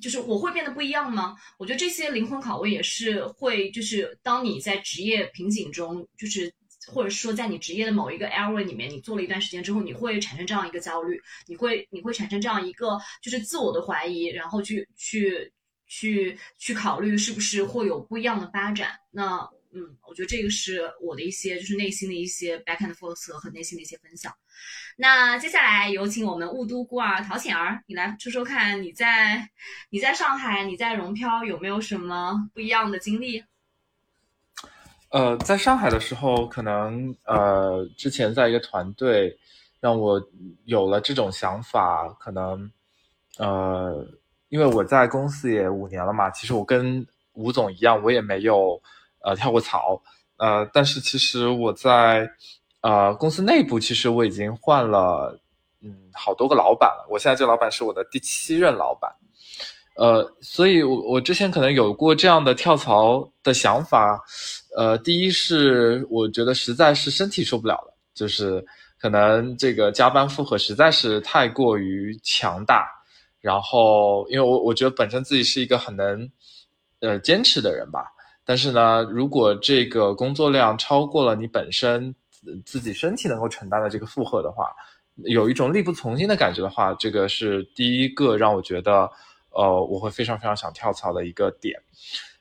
[0.00, 1.34] 就是我会变得不一样吗？
[1.56, 6.52] 我觉得这些灵魂拷问也是会，就是当你在职业瓶颈中，就是。
[6.86, 15.52] 或者说，在你职业的某一个 area 里面，你做了一段时间之后，你会产生这样一个焦虑，你会你会产生这样一个就是自我的怀疑，然后去去
[15.86, 18.92] 去去考虑是不是会有不一样的发展。
[19.10, 19.38] 那
[19.72, 24.32] 嗯，我觉得这个是我的一些就是内心的一些 back and forth 和内心的一些分享。
[24.96, 29.50] 那接下来有请我们雾都孤儿陶浅儿，你来说说看，你在
[29.90, 33.44] 你在上海，你在融漂有没有什么不一样的经历？
[35.16, 39.34] 呃，在上海的时候，可能呃，之前在一个团队，
[39.80, 40.22] 让我
[40.66, 42.06] 有了这种想法。
[42.20, 42.70] 可能
[43.38, 44.06] 呃，
[44.50, 48.78] 因为我在公司也五年了嘛，其实我跟吴总一样，我也没有
[49.24, 49.98] 呃跳过槽。
[50.36, 52.30] 呃，但是其实我在
[52.82, 55.40] 呃公司内部，其实我已经换了
[55.80, 57.06] 嗯好多个老板了。
[57.08, 59.10] 我现在这老板是我的第七任老板。
[59.96, 64.22] 呃，所以我我之前可能有过这样的跳槽的想法。
[64.76, 68.62] 呃，第一是我觉得实在是身体受不了了，就是
[69.00, 72.86] 可能这个加班负荷实在是太过于强大。
[73.40, 76.28] 然后，因为我我觉得本身自己是一个很能
[77.00, 78.04] 呃坚持的人吧，
[78.44, 82.14] 但是呢，如果这个工作量超过了你本身
[82.66, 84.74] 自己身体能够承担的这个负荷的话，
[85.24, 89.08] 有一种力不从心的感觉的话，这个是第一个让我觉得
[89.52, 91.80] 呃我会非常非常想跳槽的一个点。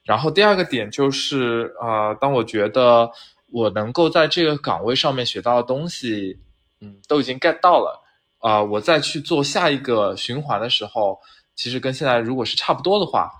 [0.05, 3.09] 然后第二个点就是，呃，当我觉得
[3.51, 6.39] 我能够在这个岗位上面学到的东西，
[6.79, 8.03] 嗯，都已经 get 到了，
[8.37, 11.19] 啊，我再去做下一个循环的时候，
[11.55, 13.31] 其实跟现在如果是差不多的话，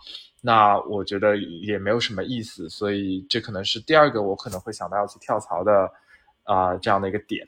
[0.41, 2.67] 那我觉得也没有什么意思。
[2.67, 5.91] 所以这可能是第二个我可能会想到要去跳槽的，
[6.43, 7.47] 啊，这样的一个点。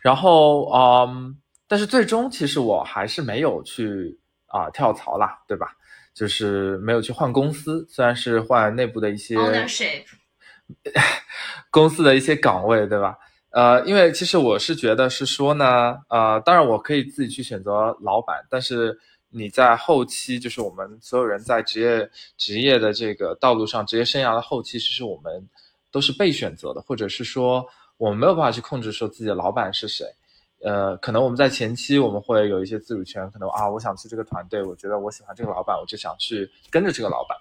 [0.00, 5.74] 然后，嗯，但是最终其实我还是没有去啊跳槽啦，对吧？
[6.18, 9.36] 就是没有去换公司，虽然是换内部的一些
[11.70, 13.16] 公司的一些岗位，对吧？
[13.50, 18.98] 呃，因为其实我是觉得是说呢，呃，当然我可以自己去选择老板，但是
[19.30, 25.48] 你在后期，就是我们所有人在职业职业的这个道路上，职业生涯的后期，其实我们
[25.92, 27.64] 都是被选择的，或者是说
[27.96, 30.04] 我们没有办法去控制说自己的老板是谁。
[30.60, 37.38] 呃，可能我们在前期我们会有一些自主权，可能啊，我想去这个团队，我觉得我喜欢这个老板，我就想去跟着这个老板。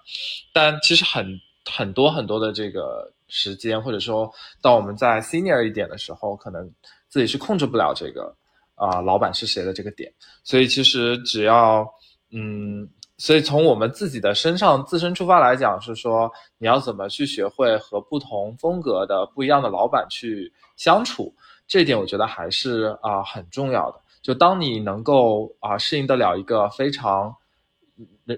[0.53, 1.25] 但其实很
[1.65, 6.71] 很多很多的这个时间，或者说到我们在 senior 一点的时候，可能
[7.07, 8.35] 自己是控制不了这个
[8.75, 10.13] 啊老板是谁的这个点。
[10.43, 11.87] 所以其实只要
[12.31, 21.33] 嗯，所以从我们自己的身上自身出发来讲，是说你要怎么去学会和不同风格的不一样的老板去相处。
[21.67, 23.99] 这点我觉得还是啊很重要的。
[24.21, 27.35] 就当你能够啊适应得了一个非常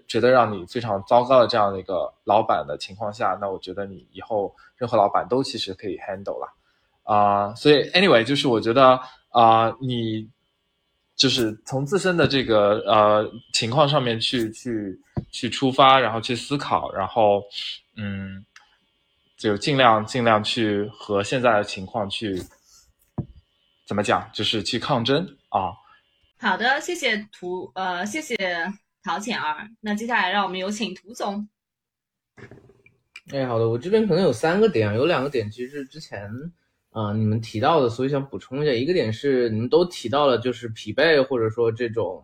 [0.08, 6.54] 觉得让你非常糟糕的这样的一个老板的情况下，那我觉得你以后任何老板都其实可以 handle 了
[7.04, 7.54] 啊。
[7.54, 8.98] 所以 anyway，就是我觉得
[9.30, 10.30] 啊你
[11.20, 15.00] 就是从自身的这个呃情况上面去去
[15.32, 17.44] 去出发，然后去思考，然后
[17.98, 18.44] 嗯
[19.38, 22.42] 就尽量尽量去和现在的情况去。
[23.86, 24.30] 怎么讲？
[24.32, 25.74] 就是去抗争啊！
[26.38, 28.38] 好的，谢谢涂呃，谢谢
[29.04, 29.68] 陶浅儿。
[29.82, 31.50] 那接下来让我们有请涂总。
[33.32, 36.30] 哎，好的，我这边可能有三个点，有两个点其实是之前
[36.92, 38.72] 啊你们提到的，所以想补充一下。
[38.72, 42.24] 一个点是你们都提到了，就是疲惫或者说这种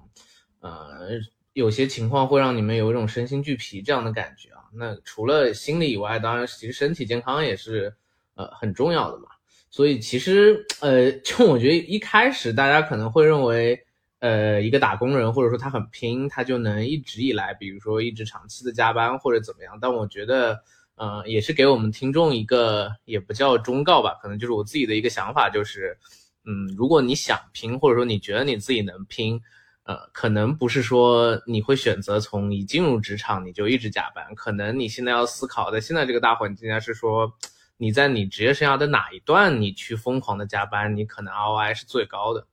[0.60, 1.10] 呃
[1.54, 4.62] 有些情况会让你们有一种身心俱疲这样的感觉啊。
[4.74, 7.94] 那除了心理以外，当然其实身体健康也是
[8.36, 9.28] 呃很重要的嘛。
[9.70, 13.78] 所以其实，呃， 就我觉得一开始大家可能会认为，
[14.20, 19.78] 呃，一个打工人或者说他很拼，他就能一直以来，比如说一直长期的加班或者怎么样。
[19.82, 20.64] 但我觉得，
[20.96, 25.98] 呃，也是给我们听众一个也不叫忠告吧，可能就是我自己的一个想法，就是，
[26.46, 29.42] 嗯，如果你想拼，或者说你觉得你自己能拼，
[29.84, 37.32] 呃，可能不是说你会选择从一进入职场你就一直加班，可能你现在要思考，在现在这个大环境下是说。
[37.78, 42.48] 你在你职业生涯的哪一段，你去疯狂的加班，你可能 ROI 是最高的，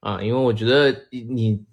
[0.00, 1.64] 啊，因为我觉得你你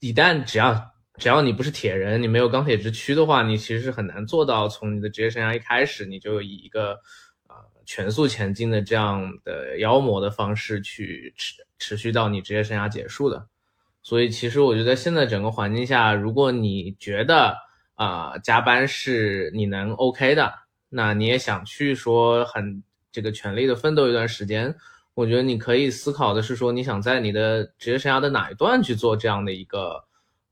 [0.00, 0.89] 一旦只要
[1.20, 6.98] 只要你不是铁人，你没有钢铁之躯的话，你其实是很难做到从你的职业生涯一开始你就以一个
[7.46, 7.54] 呃
[7.84, 13.46] 全速前进的这样的妖魔的方式去持持续到你职业生涯结束的。
[14.02, 17.54] 所以其实我觉得现在整个环境下，如果你觉得
[17.94, 20.52] 啊加班是你能 OK 的。
[20.92, 24.74] 那你也想去说很这个全力的奋斗一段时间，
[25.14, 30.02] 我觉得你可以思考的是说，你想在你的职业生涯的哪一段去做这样的一个，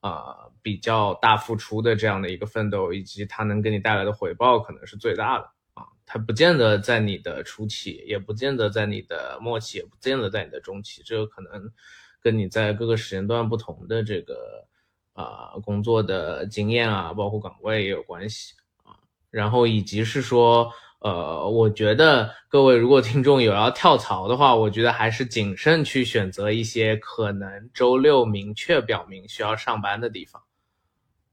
[0.01, 5.85] 呃，比较大付出的这样的一个奋斗，以及它能给你带来的回报可能是最大的啊。
[6.07, 11.73] 它不见得在你的初期，也不见得在你的末期，也不见得在你的中期，这个可能
[12.21, 14.67] 跟你在各个时间段不同的这个，
[15.15, 18.95] 呃，工作的经验啊，包括岗位也有关系啊。
[19.31, 30.43] 然后以及是说，呃，我觉得各位如果听众有要跳槽的话，我觉得还是谨慎去选择一些可能周六明确表明需要上班的地方，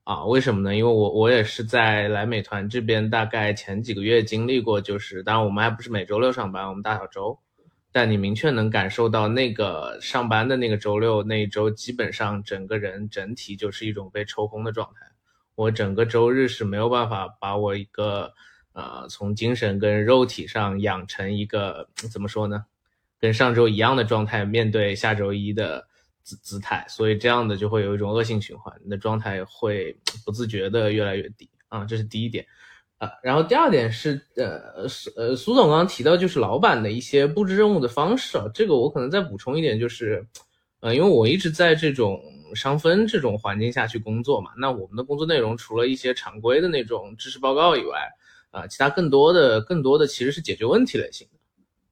[0.03, 0.75] 啊，为什么呢？
[0.75, 7.39] 因为我我也是在来美团这边，大概前几个月经历过，就是当然我们还不是每周六上班，我们大小周，
[7.91, 15.07] 但你明确能感受到那个上班的那个周六那一周，基本上整个人整体就是一种被抽空的状态。
[15.55, 18.31] 我整个周日是没有办法把我一个，
[18.75, 22.65] 呃，从精神跟肉体上养成一个怎么说呢，
[23.19, 25.87] 跟上周一样的状态面对下周一的
[26.23, 32.45] 姿姿态，所以这样的就会有一种恶性循环，你的状态会不自觉的越来越低啊，这是第一点，
[32.97, 40.27] 啊，然后第二点是，呃，苏呃苏总刚刚提到就是老板的一些布置任务的方式啊，这个我可能再补充一点就是，
[40.81, 42.21] 呃，因为我一直在这种。
[42.53, 48.07] 商分这种环境下去工作嘛，那我们的工作内容除了一些常规的那种知识报告以外，
[48.55, 51.39] 啊，其他更多的更多的其实是解决问题类型的，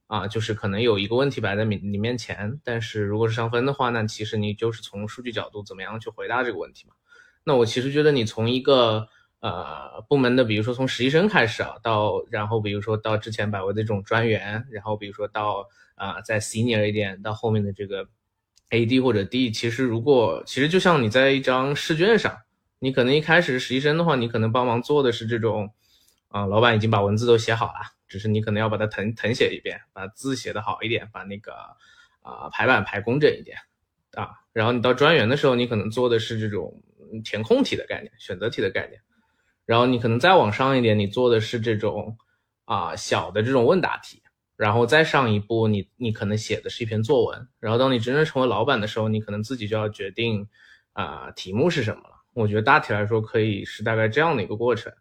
[0.08, 6.94] 啊，就是可能有一个问题摆在你你面前，但是如果是上分的话，那其实你就是从数据角度怎么样去回答这个问题嘛。
[7.44, 9.08] 那我其实觉得你从一个
[9.42, 18.08] 呃部门的，比如说从实习生开始啊，到然后比如说到之前百威的这种专员，然后比如说到啊再 senior 一点，到后面的这个。
[18.70, 22.36] A D 或者 D，其实如果其实就像你在一张试卷上，
[22.80, 25.70] 你可能一开始实习生的话，你可能帮忙做的是这种，
[26.34, 31.54] 啊，老板已经把文字都写好了，只是你可能要把它誊誊写一遍，把字写的好一点，把那个
[32.24, 33.56] 啊排版排工整一点，
[34.16, 36.82] 啊，然后你到专员的时候，你可能做的是这种
[37.24, 39.00] 填空题的概念、选择题的概念，
[39.68, 42.18] 然后你可能再往上一点，你做的是这种
[42.66, 44.20] 啊小的这种问答题。
[44.56, 50.48] 然后再上一步，你你可能写的是一篇作文，然后当你真正成为老板的时候，你可能自己就要决定
[50.94, 52.10] 啊题目是什么了。
[52.34, 54.94] 我觉得大体来说可以是大概这样的一个过程。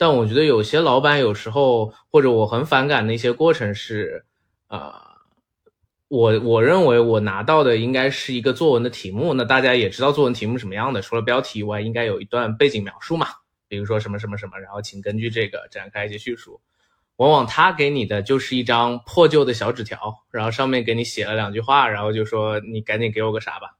[0.00, 4.24] 但我觉得有些老板有时候或者我很反感的一些过程是，
[4.68, 4.94] 呃，
[6.08, 13.26] 我我认为我拿到的应该是一个作文的题目，那大家也知道作文题目什么样的，除了标题以外，应该有一段背景描述嘛，
[13.68, 16.62] 比如说什么什么什么，然后请根据这个展开一些叙述。
[17.16, 23.76] 往往他给你的就是一张破旧的小纸条，然后上面给你写了两句话，然后就说你赶紧给我个啥吧，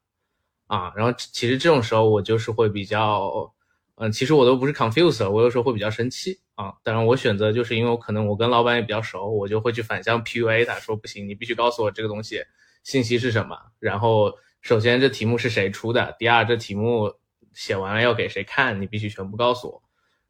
[0.67, 3.55] 啊，然后其实这种时候我就是会比较。
[4.03, 6.73] 嗯，其实我都不是 confused，我有时候会比较生气啊。
[6.83, 12.43] 当然，我选择就是因为我可能我跟老板也比较熟，我就会去反向 PUA 他，说不行，你必须告诉我这个东西
[12.83, 13.55] 信息是什么。
[13.79, 14.33] 然后，
[14.63, 17.13] 首先这题目是谁出的，第二这题目
[17.53, 19.83] 写完了要给谁看，你必须全部告诉我。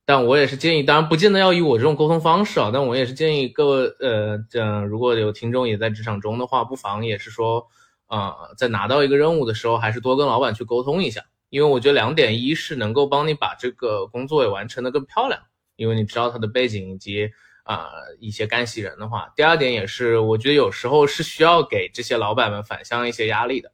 [0.04, 7.64] 但我也是建议，当然不见得要以我这种沟通方式啊，但我也是建议各位，呃，这如果有听众也在职场中的话，不妨也是说，
[8.08, 11.22] 啊，在拿到一个任务的时候，还是多跟老板去沟通一下。
[11.50, 15.42] 因为我觉得两点，一是能够帮你把这个工作也完成的更漂亮，
[15.74, 17.28] 因为你知道他的背景以及
[17.64, 17.90] 啊
[18.20, 19.32] 一些干系人的话。
[19.34, 23.72] 第二点也是，我觉得有时候是需要给这些老板们反向一些压力的，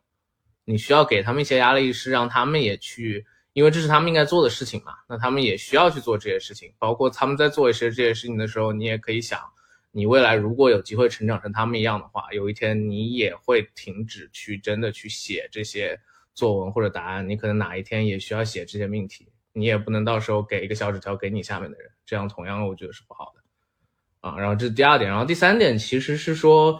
[0.64, 6.72] 你需要给他们一些压力，是让他们也去，因为这是他们应该做的事情嘛，那他们也需要去做这些事情。
[6.78, 9.38] 包括他们在做一些这些事情的时候，你也可以想，
[9.90, 16.00] 你未来如果有机会成长成他们一样的话，有一天你也会停止去真的去写这些。
[16.36, 24.38] 作文或者答案，你可能哪一天也需要写这些命题，你也不能到时候给一个小纸条给你下面的人，这样同样我觉得是不好的啊。
[24.38, 26.78] 然后这是第二点，然后第三点其实是说，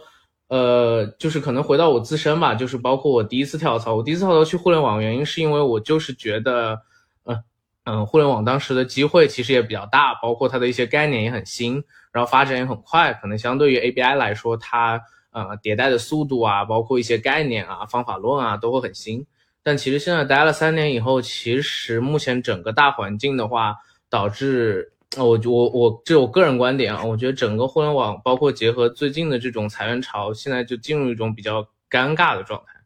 [0.49, 6.79] 呃，就是可能回到我自身吧，就是包括我第一次跳槽，我第一次跳槽去互联网，原因是因为我就是觉得，
[7.23, 7.43] 嗯
[7.85, 15.01] 嗯，互联网当时的机会其实也比较大，包括它的一些概念也很新，然后发展也很快，可能相对于 ABI 来说，它
[15.31, 19.25] 呃迭代的速度啊，包括一些概念啊、方法论啊都会很新。
[19.67, 23.75] 但其实现在待了三年以后，其实目前整个大环境的话，
[24.09, 32.79] 导致我我我这我个人观点啊，我觉得整个互联网，包括结合最近的这种裁员潮，现在就进入一种比较尴尬的状态。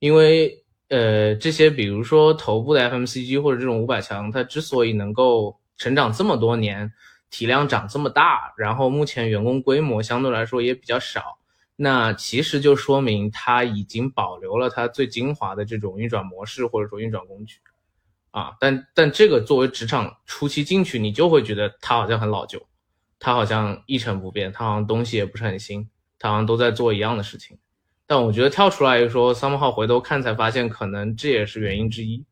[0.00, 6.92] 因为呃，这些比如说头部的 FMCG 或者这种五百强，它之所以能够成长这么多年，
[7.30, 11.38] 体量长这么大，然后目前员工规模相对来说也比较少。
[11.80, 17.60] 那其实就说明它已经保留了它最精华的这种运转模式或者说运转工具，
[18.32, 22.60] 啊，但但这个作为职场初期进去，你就会觉得它好像很老旧，
[23.20, 27.56] 它好像一成不变，它好像东西也不是很新，它好像都在做一样的事情。
[28.08, 32.24] 但我觉得跳出来说三 o 号回头看才发现，可能这也是原因之一，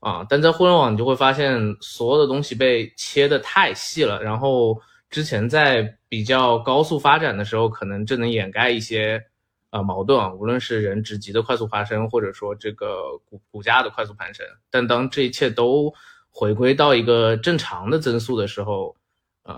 [0.00, 4.78] 啊，但在互联网你就会发现所有的东西被切的太细了，然后。
[5.08, 9.24] 之前在比较高速发展的时候，可能这能掩盖一些
[9.70, 14.44] 呃矛盾啊，无论是人职级的快速爬升，或者说这个股股价的快速攀升。
[14.68, 15.92] 但当这一切都
[16.28, 18.96] 回归到一个正常的增速的时候，
[19.44, 19.54] 呃，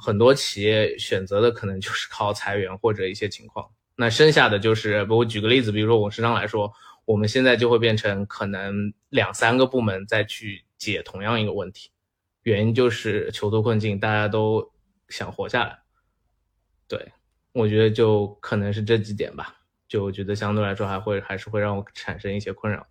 [0.00, 3.66] 很多企业选择的可能就是靠裁员或者一些情况。
[3.96, 6.70] 那剩下的就是，我举个例子，比如说我身上来说，
[7.06, 11.90] 我们现在就会变成可能两三个部门再去解同样一个问题，
[12.42, 14.70] 原因就是囚徒困境，大家都。
[15.10, 15.78] 想活下来，
[16.88, 17.12] 对
[17.52, 19.56] 我觉得就可能是这几点吧。
[19.88, 22.86] 就我觉得相对来说还会还是会让我产生一些困扰。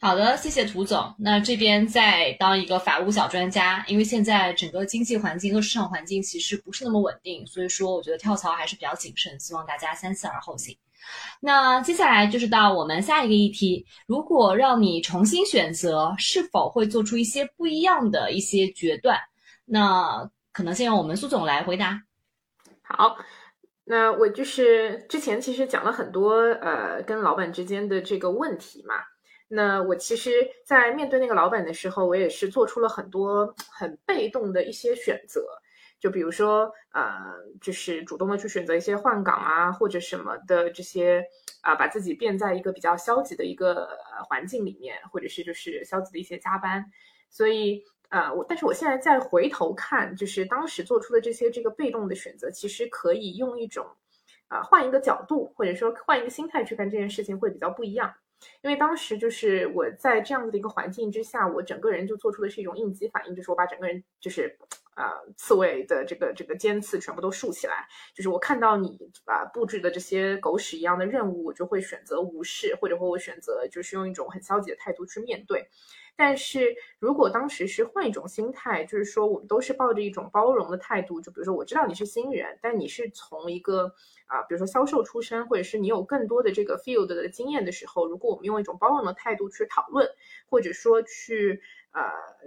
[0.00, 1.14] 好的，谢谢涂总。
[1.18, 10.76] 那这边再当一个法务小专家，因为现在整个经济环境和市场环境其实不是那么稳定，所以说我觉得跳槽还是比较谨慎，希望大家三思而后行。
[11.40, 19.18] 那接下来就是到我们下一个议题，如果让你重新选择，是否会做出一些不一样的一些决断？
[19.64, 22.00] 那可能先由我们苏总来回答。
[22.82, 23.18] 好，
[23.82, 28.94] 那我就是之前其实讲了很多呃跟老板之间的这个问题嘛。
[29.48, 30.30] 那我其实，
[30.64, 35.44] 在面对那个老板的时候，我也是做出了很多很被动的一些选择。
[35.98, 37.20] 就比如说呃，
[37.60, 41.24] 就是主动的去选择一些换岗啊，或者什么的这些
[41.62, 43.88] 啊，把自己变在一个比较消极的一个
[44.28, 46.84] 环境里面，或者是就是消极的一些加班，
[47.28, 47.82] 所以。
[48.08, 53.86] 啊，我但是我现在再回头看，就是当时做出的这些这个被动的选择，其实可以用一种
[54.48, 58.14] 啊换一个角度，或者说换一个心态去干这件事情会比较不一样。
[58.60, 64.54] 因为当时就是我在这样子的一个环境之下，我整个人就做出的是一种应激反应，就是我把整个人就是
[64.94, 67.88] 啊刺猬的这个这个尖刺全部都竖起来。
[68.14, 75.66] 就是我看到你啊布置的这些狗屎一样的任务，我就会选择无视，或者说我选择就是用一种很消极的态度去面对。
[76.16, 83.92] 但是如果当时是换一种心态，就是说我们都是抱着一种包容的态度，就比如说我知道你是新人，但你是从一个
[84.26, 90.08] 啊，比如说销售出身，或者是你有更多的这个 field 的经验的时候，如果我们用一种包容的态度去讨论，
[90.48, 91.60] 或者说去
[91.92, 92.02] 呃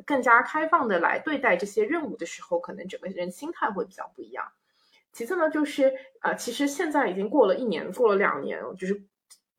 [0.05, 4.45] 更加开放的来对待这些任务的时候，可能整个人心态会比较不一样。
[5.11, 9.03] 其次呢，就是啊，其实现在已经过了一年，过了两年，就是。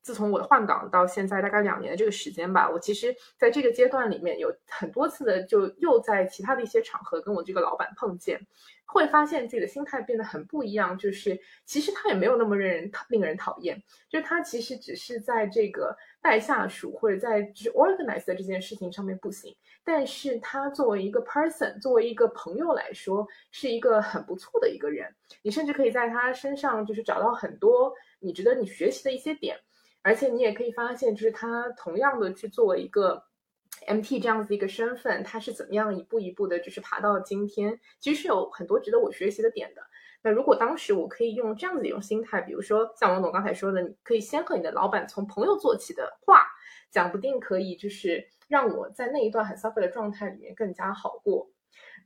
[0.01, 8.39] 自从我换岗到现在大概两年的这个时间吧，我其实在这个阶段里面有很多次的，就又在其他的一些场合跟我这个老板碰见，
[8.85, 10.97] 会发现自己的心态变得很不一样。
[10.97, 25.13] 就是其实他也没有那么令人令人讨厌，就是他其实只是在这个带下属或者在就是 organize 的这件事情上面不行，但是他作为一个 person，作为一个朋友来说，是一个很不错的一个人。
[25.41, 29.57] 你甚至可以在他身上就是找到很多你值得你学习的一些点。
[30.01, 33.23] 而且你也可以发现，就是他同样的去作为一个
[33.87, 39.81] MT 这样子一个身份，他是怎么样一步一步的，就是爬到今天，其实是有很多值得我学习的点的。
[40.21, 46.45] 那如果当时我可以用这样子一种心态，比如说像王总刚才说的，你可以先和你的老板从朋友做起的话，
[46.91, 51.49] 讲不定可以就是让我在那一段很糟糕的状态里面更加好过。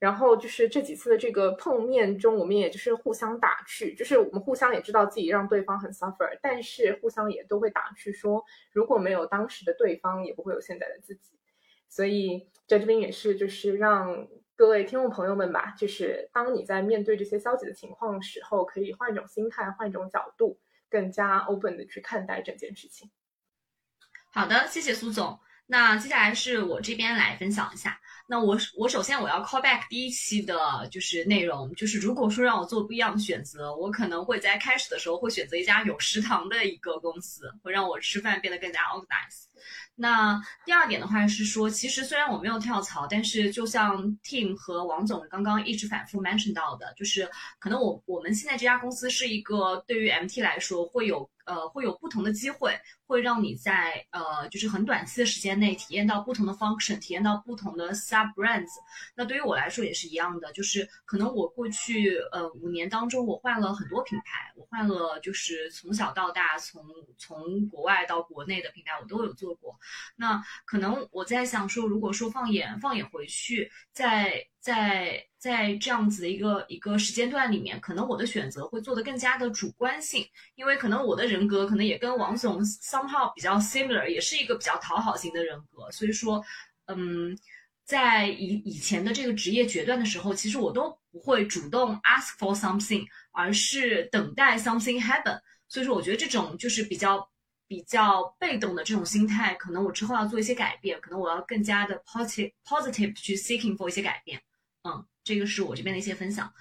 [0.03, 8.43] 然后就是这几次的这个碰面中，我们也就是互相打趣，就是我们互相也知道自己让对方很 suffer，但是互相也都会打趣说，
[8.73, 11.39] 如果没有当时的对方，也不会有现在的自己。
[11.87, 14.27] 所以在这边也是就是让
[14.57, 23.09] 各位听众朋友们吧，就是当你在面对这些消极的情况时候，可以换一种心态，换一种角度，更加 open 的去看待整件事情。
[24.33, 25.39] 好的，谢谢苏总。
[25.65, 28.01] 那接下来是我这边来分享一下。
[28.33, 39.43] 那我我首先我要 call back 第一期的就是内容，就是如果说让我做不一样的选择，我可能会在开始的时候会选择一家有食堂的一个公司，会让我吃饭变得更加 organized。
[39.95, 47.29] 那第二点的话是说，其实虽然我没有跳槽，但是就像 Tim 和王总刚刚一直反复 mention 到的，就是
[47.59, 51.29] 可能我我们现在这家公司是一个对于 MT 来说会有。
[51.45, 52.73] 呃，会有不同的机会，
[53.05, 58.69] 会让你在呃，就是很短期的时间内体验到不同的 function，体验到不同的 sub brands。
[59.15, 66.83] 那对于我来说也是一样的，就是可能我过去呃五年当中，我换了很多品牌，我换了就是从小到大，从
[67.17, 69.77] 从国外到国内的品牌我都有做过。
[70.15, 86.41] 那可能我在想说，如果说放眼放眼回去，在在在这样子的一个一个时间段里面，可能我的选择会做的更加的主观性，因为可能我的人格可能也跟王总 somehow 比较 similar，也是一个比较讨好型的人格，所以说，
[86.87, 87.37] 嗯，
[87.85, 95.39] 在以以前的这个职业决断的时候，其实我都不会主动 ask for something，而是等待 something happen。
[95.67, 97.29] 所以说，我觉得这种就是比较
[97.67, 104.39] 比较被动的这种心态，可能我之后要做一些改变，可能我要更加的 positive positive 去 seeking for 一些改变。
[104.83, 106.53] 嗯，这个是我这边的一些分享。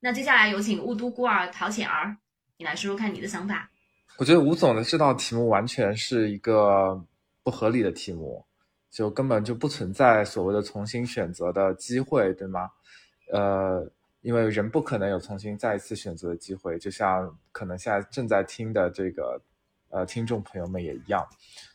[0.00, 2.16] 那接下来有请雾都孤儿陶浅儿，
[2.58, 3.70] 你来说说看你的想法。
[4.16, 7.02] 我觉得吴总的这道题目完全是一个
[7.42, 8.44] 不合理的题目，
[8.94, 12.70] 就根本就不存在所谓的重新选择的机会，对吗？
[13.32, 13.84] 呃，
[14.20, 19.40] 因为人不可能有重新再一次选择的机会，就像可能现在正在听的这个
[19.90, 21.26] 呃听众朋友们也一样。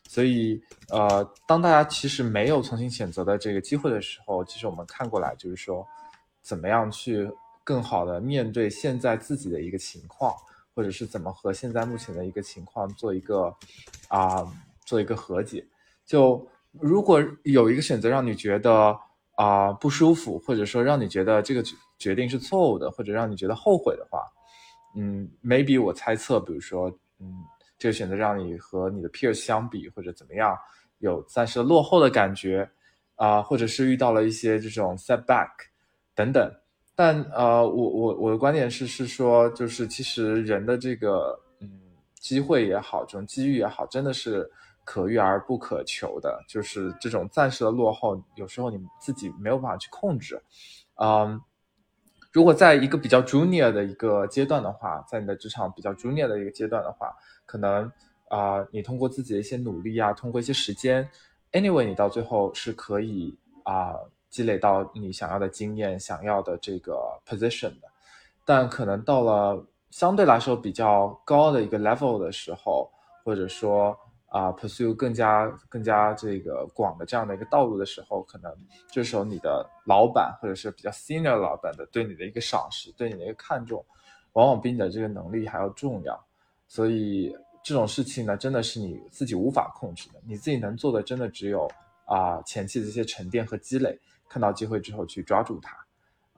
[0.07, 0.57] 所以，
[0.87, 5.85] 呃，当大家其实没有重新选择的这个机会的时候，其实我们看过来就是说，
[6.41, 7.29] 怎么样去
[7.65, 10.33] 更好的面对现在自己的一个情况，
[10.73, 13.53] 或者是怎么和现在目前的一个情况做一个
[14.07, 14.47] 啊，
[14.85, 15.65] 做一个和解。
[16.05, 16.43] 就
[16.81, 18.97] 如果有一个选择让你觉得
[19.35, 21.63] 啊不舒服，或者说让你觉得这个
[21.97, 24.23] 决定是错误的，或者让你觉得后悔的话，
[24.95, 27.33] 嗯，maybe 我猜测，比如说，嗯。
[27.81, 30.53] 这个选择让你和你的 peers 相比，或者怎么样，
[30.97, 32.69] 有暂时落后的感觉，
[33.15, 35.47] 啊，或者是遇到了一些这种 setback
[36.13, 36.51] 等等。
[36.93, 41.69] 但呃，我我我的观点是是说，就是其实人的这个嗯
[42.19, 44.51] 机会也好，这种机遇也好，真的是
[44.89, 46.43] 可遇而不可求的。
[46.47, 50.41] 就是这种暂时的落后，有时候你自己没有办法去控制。
[50.95, 51.39] 嗯，
[52.31, 57.15] 如果在一个比较 junior 的一个阶段的话，在你的职场比较 junior 的一个阶段的话。
[57.45, 57.91] 可能
[58.29, 61.07] 啊，你通过自己的一些努力啊，通过一些时间
[61.51, 63.93] ，anyway，你到最后是可以啊
[64.29, 67.87] 积累到你想要的经验、想要的这个 position 的。
[68.43, 72.91] 但可能到了相对来说比较高的一个 level 的时候，
[73.23, 73.95] 或者说
[74.29, 78.55] 啊，pursue 更加更加这个广的这样的一个道路的时候，可能
[78.91, 83.83] 这时候你的老板或者是比较 senior 老板的对你的一个赏识，对你的一个看重，
[84.33, 86.23] 往往比你的这个能力还要重要。
[86.67, 91.67] 所以这种事情呢，真的是你自己无法控制的，你自己能做的真的只有
[92.05, 95.75] 啊前期的这些沉淀和积累，看到机会之后去抓住它。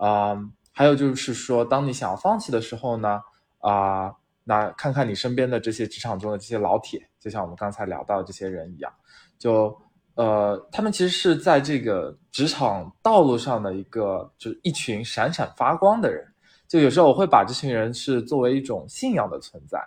[0.08, 3.22] 啊，还有就是说，当你想要放弃的时候呢，
[3.60, 4.16] 啊。
[4.44, 8.92] 那看看你身边的这些职场中的这些老铁，就像我们刚才聊到的这些人一样，
[9.38, 9.76] 就
[10.16, 16.28] 呃，他们其实是在这个职场道路上的一个，就是一群闪闪发光的人。
[16.68, 19.80] 就有时候我会把这群人是作为一种信仰的存在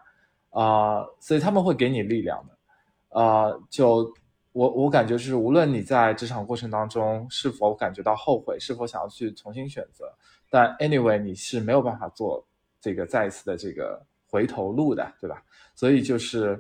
[0.51, 3.53] 啊，所以他们会给你力量的啊。
[3.69, 4.11] 就
[4.53, 10.05] 我我感觉是，无论你在职场过程当中是否感觉到后悔，是否想要去重新选择，
[10.49, 12.47] 但 anyway 你是没有办法做
[12.81, 14.01] 这个再一次的这个。
[14.35, 15.41] 回头路的，对吧？
[15.77, 16.59] 所以就是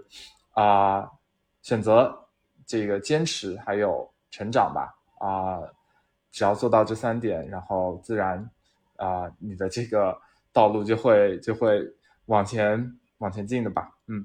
[0.52, 1.10] 啊，
[1.60, 2.16] 选择
[2.64, 5.58] 这个坚持还有成长吧啊，
[6.30, 8.48] 只要做到这三点，然后自然
[8.94, 10.16] 啊，你的这个
[10.52, 11.82] 道路就会就会
[12.26, 14.24] 往前往前进的吧，嗯。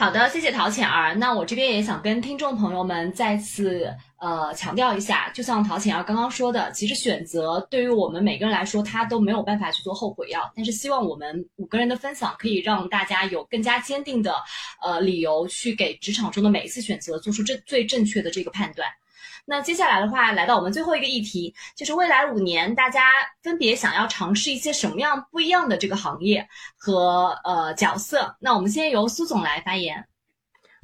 [0.00, 1.14] 好的，谢谢陶浅儿。
[1.16, 10.50] 那我这边也想跟听众朋友们再次呃强调一下，就像陶浅儿刚刚说的，其实选择对于我们每个人来说，他都没有办法去做后悔药。
[10.56, 14.34] 但是希望我们五个人的分享可以让大家有更加坚定的
[14.82, 18.88] 呃理由去给职场中的每一次选择做出正最正确的这个判断。
[19.50, 23.10] 那接下来的话，来到我们最后一个议题，就是未来五年大家
[23.42, 28.36] 分别想要尝试一些什么样不一样的这个行业和呃角色。
[28.38, 30.06] 那我们先由苏总来发言。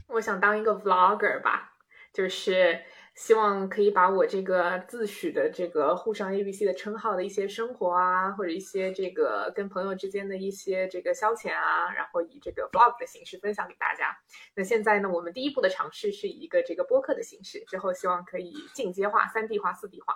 [0.09, 1.75] 我想当一个 vlogger 吧，
[2.13, 2.83] 就是。
[3.17, 14.15] 希望可以把我这个自诩的这个沪上 ABC 的称号的一些生活啊，或者一些这个跟朋友之间的一些这个消遣啊，然后以这个 vlog 的形式分享给大家。
[14.55, 20.15] 那现在呢，我们第一步的尝试是以一个这个播客的形式，之后希望可以进阶化、三 D 化、四 D 化。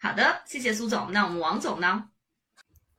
[0.00, 1.12] 好的，谢谢苏总。
[1.12, 2.10] 那我们王总呢？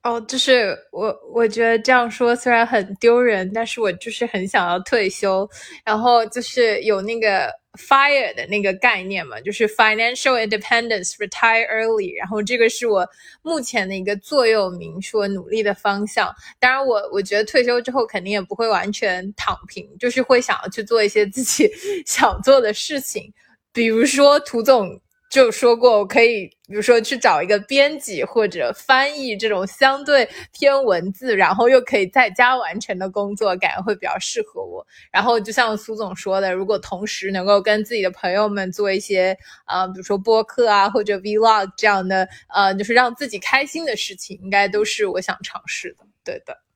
[0.07, 5.45] 哦，就是我，我觉得这样说虽然很丢人，但是我就是很想要退休，
[5.83, 13.05] 然后就是有那个 fire 的那个概念嘛，就是 financial independence retire early，然后这个是我
[13.41, 16.33] 目前的一个座右铭，是我努力的方向。
[16.57, 21.69] 当然，我我觉得退休之后肯定也不会完全躺平，就是会想要去做一些自己
[22.07, 23.33] 想做的事情，
[23.73, 25.01] 比如说涂总。
[25.37, 34.83] 就说过，我可以，比如说去找一个编辑或者翻译这种相对偏文字，然后又可以在家完成的工作，感觉会比较适合我。
[35.11, 46.05] 然后就像苏总说的，如果同时能够跟自己的朋友们做一些，呃，比如说播客啊或者 vlog 这样的，呃，就是让自己开心的事情，应该都是我想尝试的。
[46.23, 46.66] 对的。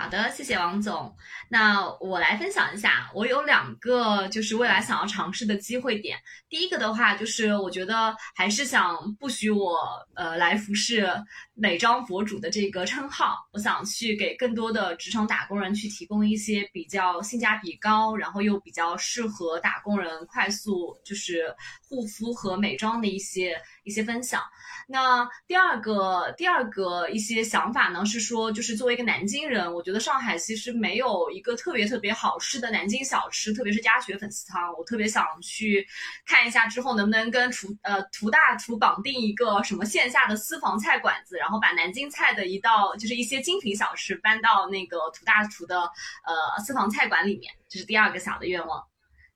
[0.00, 1.12] 好的，谢谢王总。
[1.48, 6.16] 那我来分享一下，我有两个就是未来想要尝试的机会点。
[6.48, 9.76] 第一个的话，就是我觉得还是想不许我
[10.14, 11.12] 呃来服饰
[11.60, 13.36] 美妆博主的这个称号。
[13.52, 21.54] 我想去给更多的职场打工人去提供一些比较性价比高，然后又比较适合打工人快速就是
[21.88, 24.42] 护肤和美妆的一些一些分享。
[24.86, 35.86] 那第二个第二个一些想法呢，是说就是作为一个南京人，我觉得上海其实没有一个特别特别好吃的南京小吃，特别是鸭血粉丝汤，我特别想去
[36.24, 48.84] 看一下之后能不能跟厨呃图大厨绑定一个什么线下的私房菜馆子，然后把南京菜的一道就是一些精品小吃搬到那个涂大厨的呃私房菜馆里面，这是第二个小的愿望。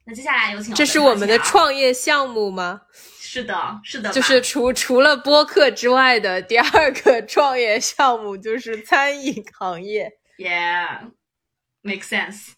[0.04, 2.82] 那接下来有请这是我们的创业项目吗？
[3.20, 10.10] 是的，是的，就是除除了播客之外的第二个创业项目就是餐饮行业。
[10.36, 12.48] Yeah，make sense。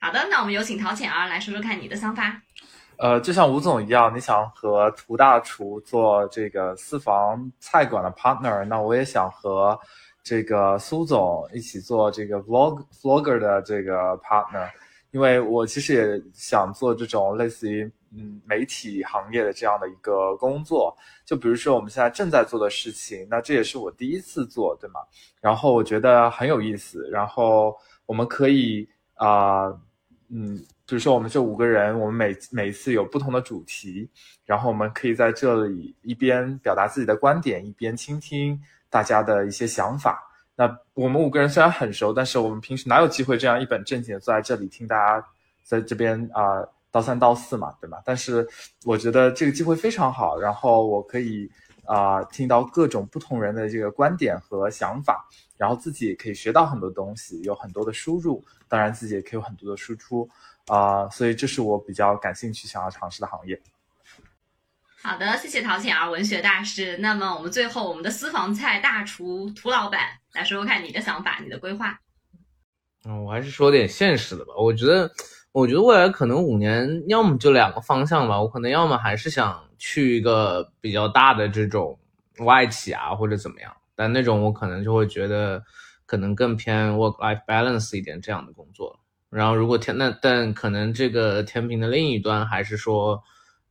[0.00, 2.42] 好的，那我们有请陶浅儿来说说看你的想法。
[2.98, 9.78] 呃，就像吴总一样，你想和涂大厨做这个私房菜馆的 partner，那我也想和
[10.22, 14.68] 这个苏总一起做这个 vlog vlogger 的这个 partner，
[15.12, 17.90] 因为我其实也想做这种类似于。
[18.10, 20.96] 嗯，媒体行业的这样的一个工作，
[21.26, 25.00] 就比如说我们现在正在做的事情，那这也是我第一次做，对吗？
[25.42, 27.76] 然后我觉得很有意思，然后
[28.06, 29.66] 我们可以啊，
[30.30, 30.58] 嗯，
[30.88, 34.08] 比如说我们这五个人，我们每每一次有不同的主题，
[34.46, 38.58] 然后我们可以在这里一边表达自己的观点，一边倾听
[38.88, 40.18] 大家的一些想法。
[40.56, 45.26] 那我们五个人虽然很熟，但是我们平时哪有机会这样一本正经的坐在这里听大家
[45.62, 46.66] 在这边啊？
[46.90, 48.00] 到三道四嘛，对吧？
[48.02, 48.48] 但是
[48.86, 51.46] 我觉得这个机会非常好，然后我可以
[51.84, 55.28] 啊听到各种不同人的这个观点和想法，
[55.58, 60.26] 然后自己也可以学到很多东西，有很多的输入，当然自己也可以有很多的输出
[60.68, 63.60] 啊，所以这是我比较感兴趣想要尝试的行业。
[65.00, 66.96] 好的，谢谢陶浅儿文学大师。
[66.98, 70.00] 那么我们最后，我们的私房菜大厨涂老板
[70.32, 71.98] 来说说看你的想法，你的规划。
[73.04, 74.52] 嗯，我还是说点现实的吧。
[74.58, 75.10] 我觉得，
[75.52, 78.40] 我觉得未来可能五年，要么就两个方向吧。
[78.40, 81.98] 我可能要么还是想去一个比较大的这种
[82.40, 83.74] 外企啊，或者怎么样。
[83.94, 85.62] 但那种我可能就会觉得，
[86.06, 88.98] 可能更偏 work life balance 一点这样的工作。
[89.30, 93.22] 然后如果天那，但可能这个天平的另一端还是说。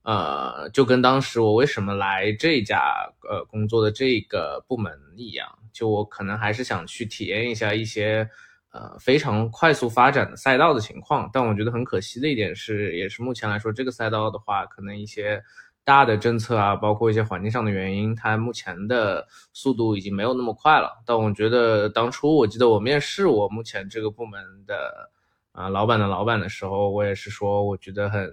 [0.04, 2.80] 呃，就跟当时我为什么来这家
[3.28, 8.26] 呃工作的这个部门一样，就我可能还是想去体验一下一些
[8.72, 11.28] 呃非常快速发展的赛道的情况。
[11.30, 15.42] 但我觉得很可惜的一点是，也是目前来说这个赛道的话，可能一些
[15.84, 21.02] 大的政策啊，包括一些环境上的原因，它目前的速度已经没有那么快了。
[21.04, 25.10] 但我觉得当初我记得我面试我目前这个部门的
[25.58, 28.32] 啊老板的老板的时候，我也是说我觉得很。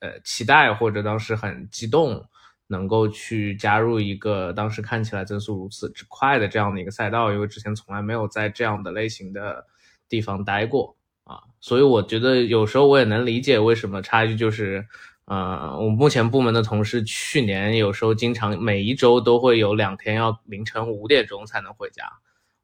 [0.00, 2.22] 呃，期待或者当时很激动，
[2.66, 9.64] 能够去加入一个当时看起来增速如此之快的这样的一个赛道，因为之前从来没有在这样的类型的
[10.06, 14.86] 地方待过啊，所以我觉得有时候我也能理解为什么差距就是，
[15.24, 22.04] 呃，我目前部门的同事去年有时候经常每一周都会有两天要凌晨五点钟才能回家，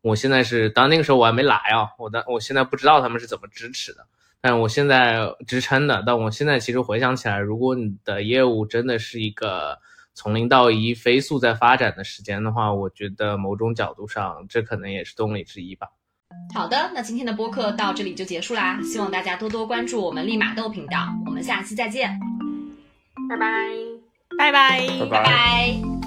[0.03, 4.07] 我现在是，当然那个时候我还没来啊，我的我现在不知道他们是怎么支持的。
[4.41, 9.79] 但我现在支撑的，但我现在其实回想起来，如果你的业务真的是一个
[10.15, 15.89] 从零到一飞速在发展的时间的话，我觉得某种角度上，这可能也是动力之一吧。
[16.55, 22.19] 好的，那今天的播客到这里就结束啦，希望大家多多关注我们立马豆频道，我们下期再见，
[23.29, 23.47] 拜拜，
[24.39, 26.00] 拜拜，拜拜。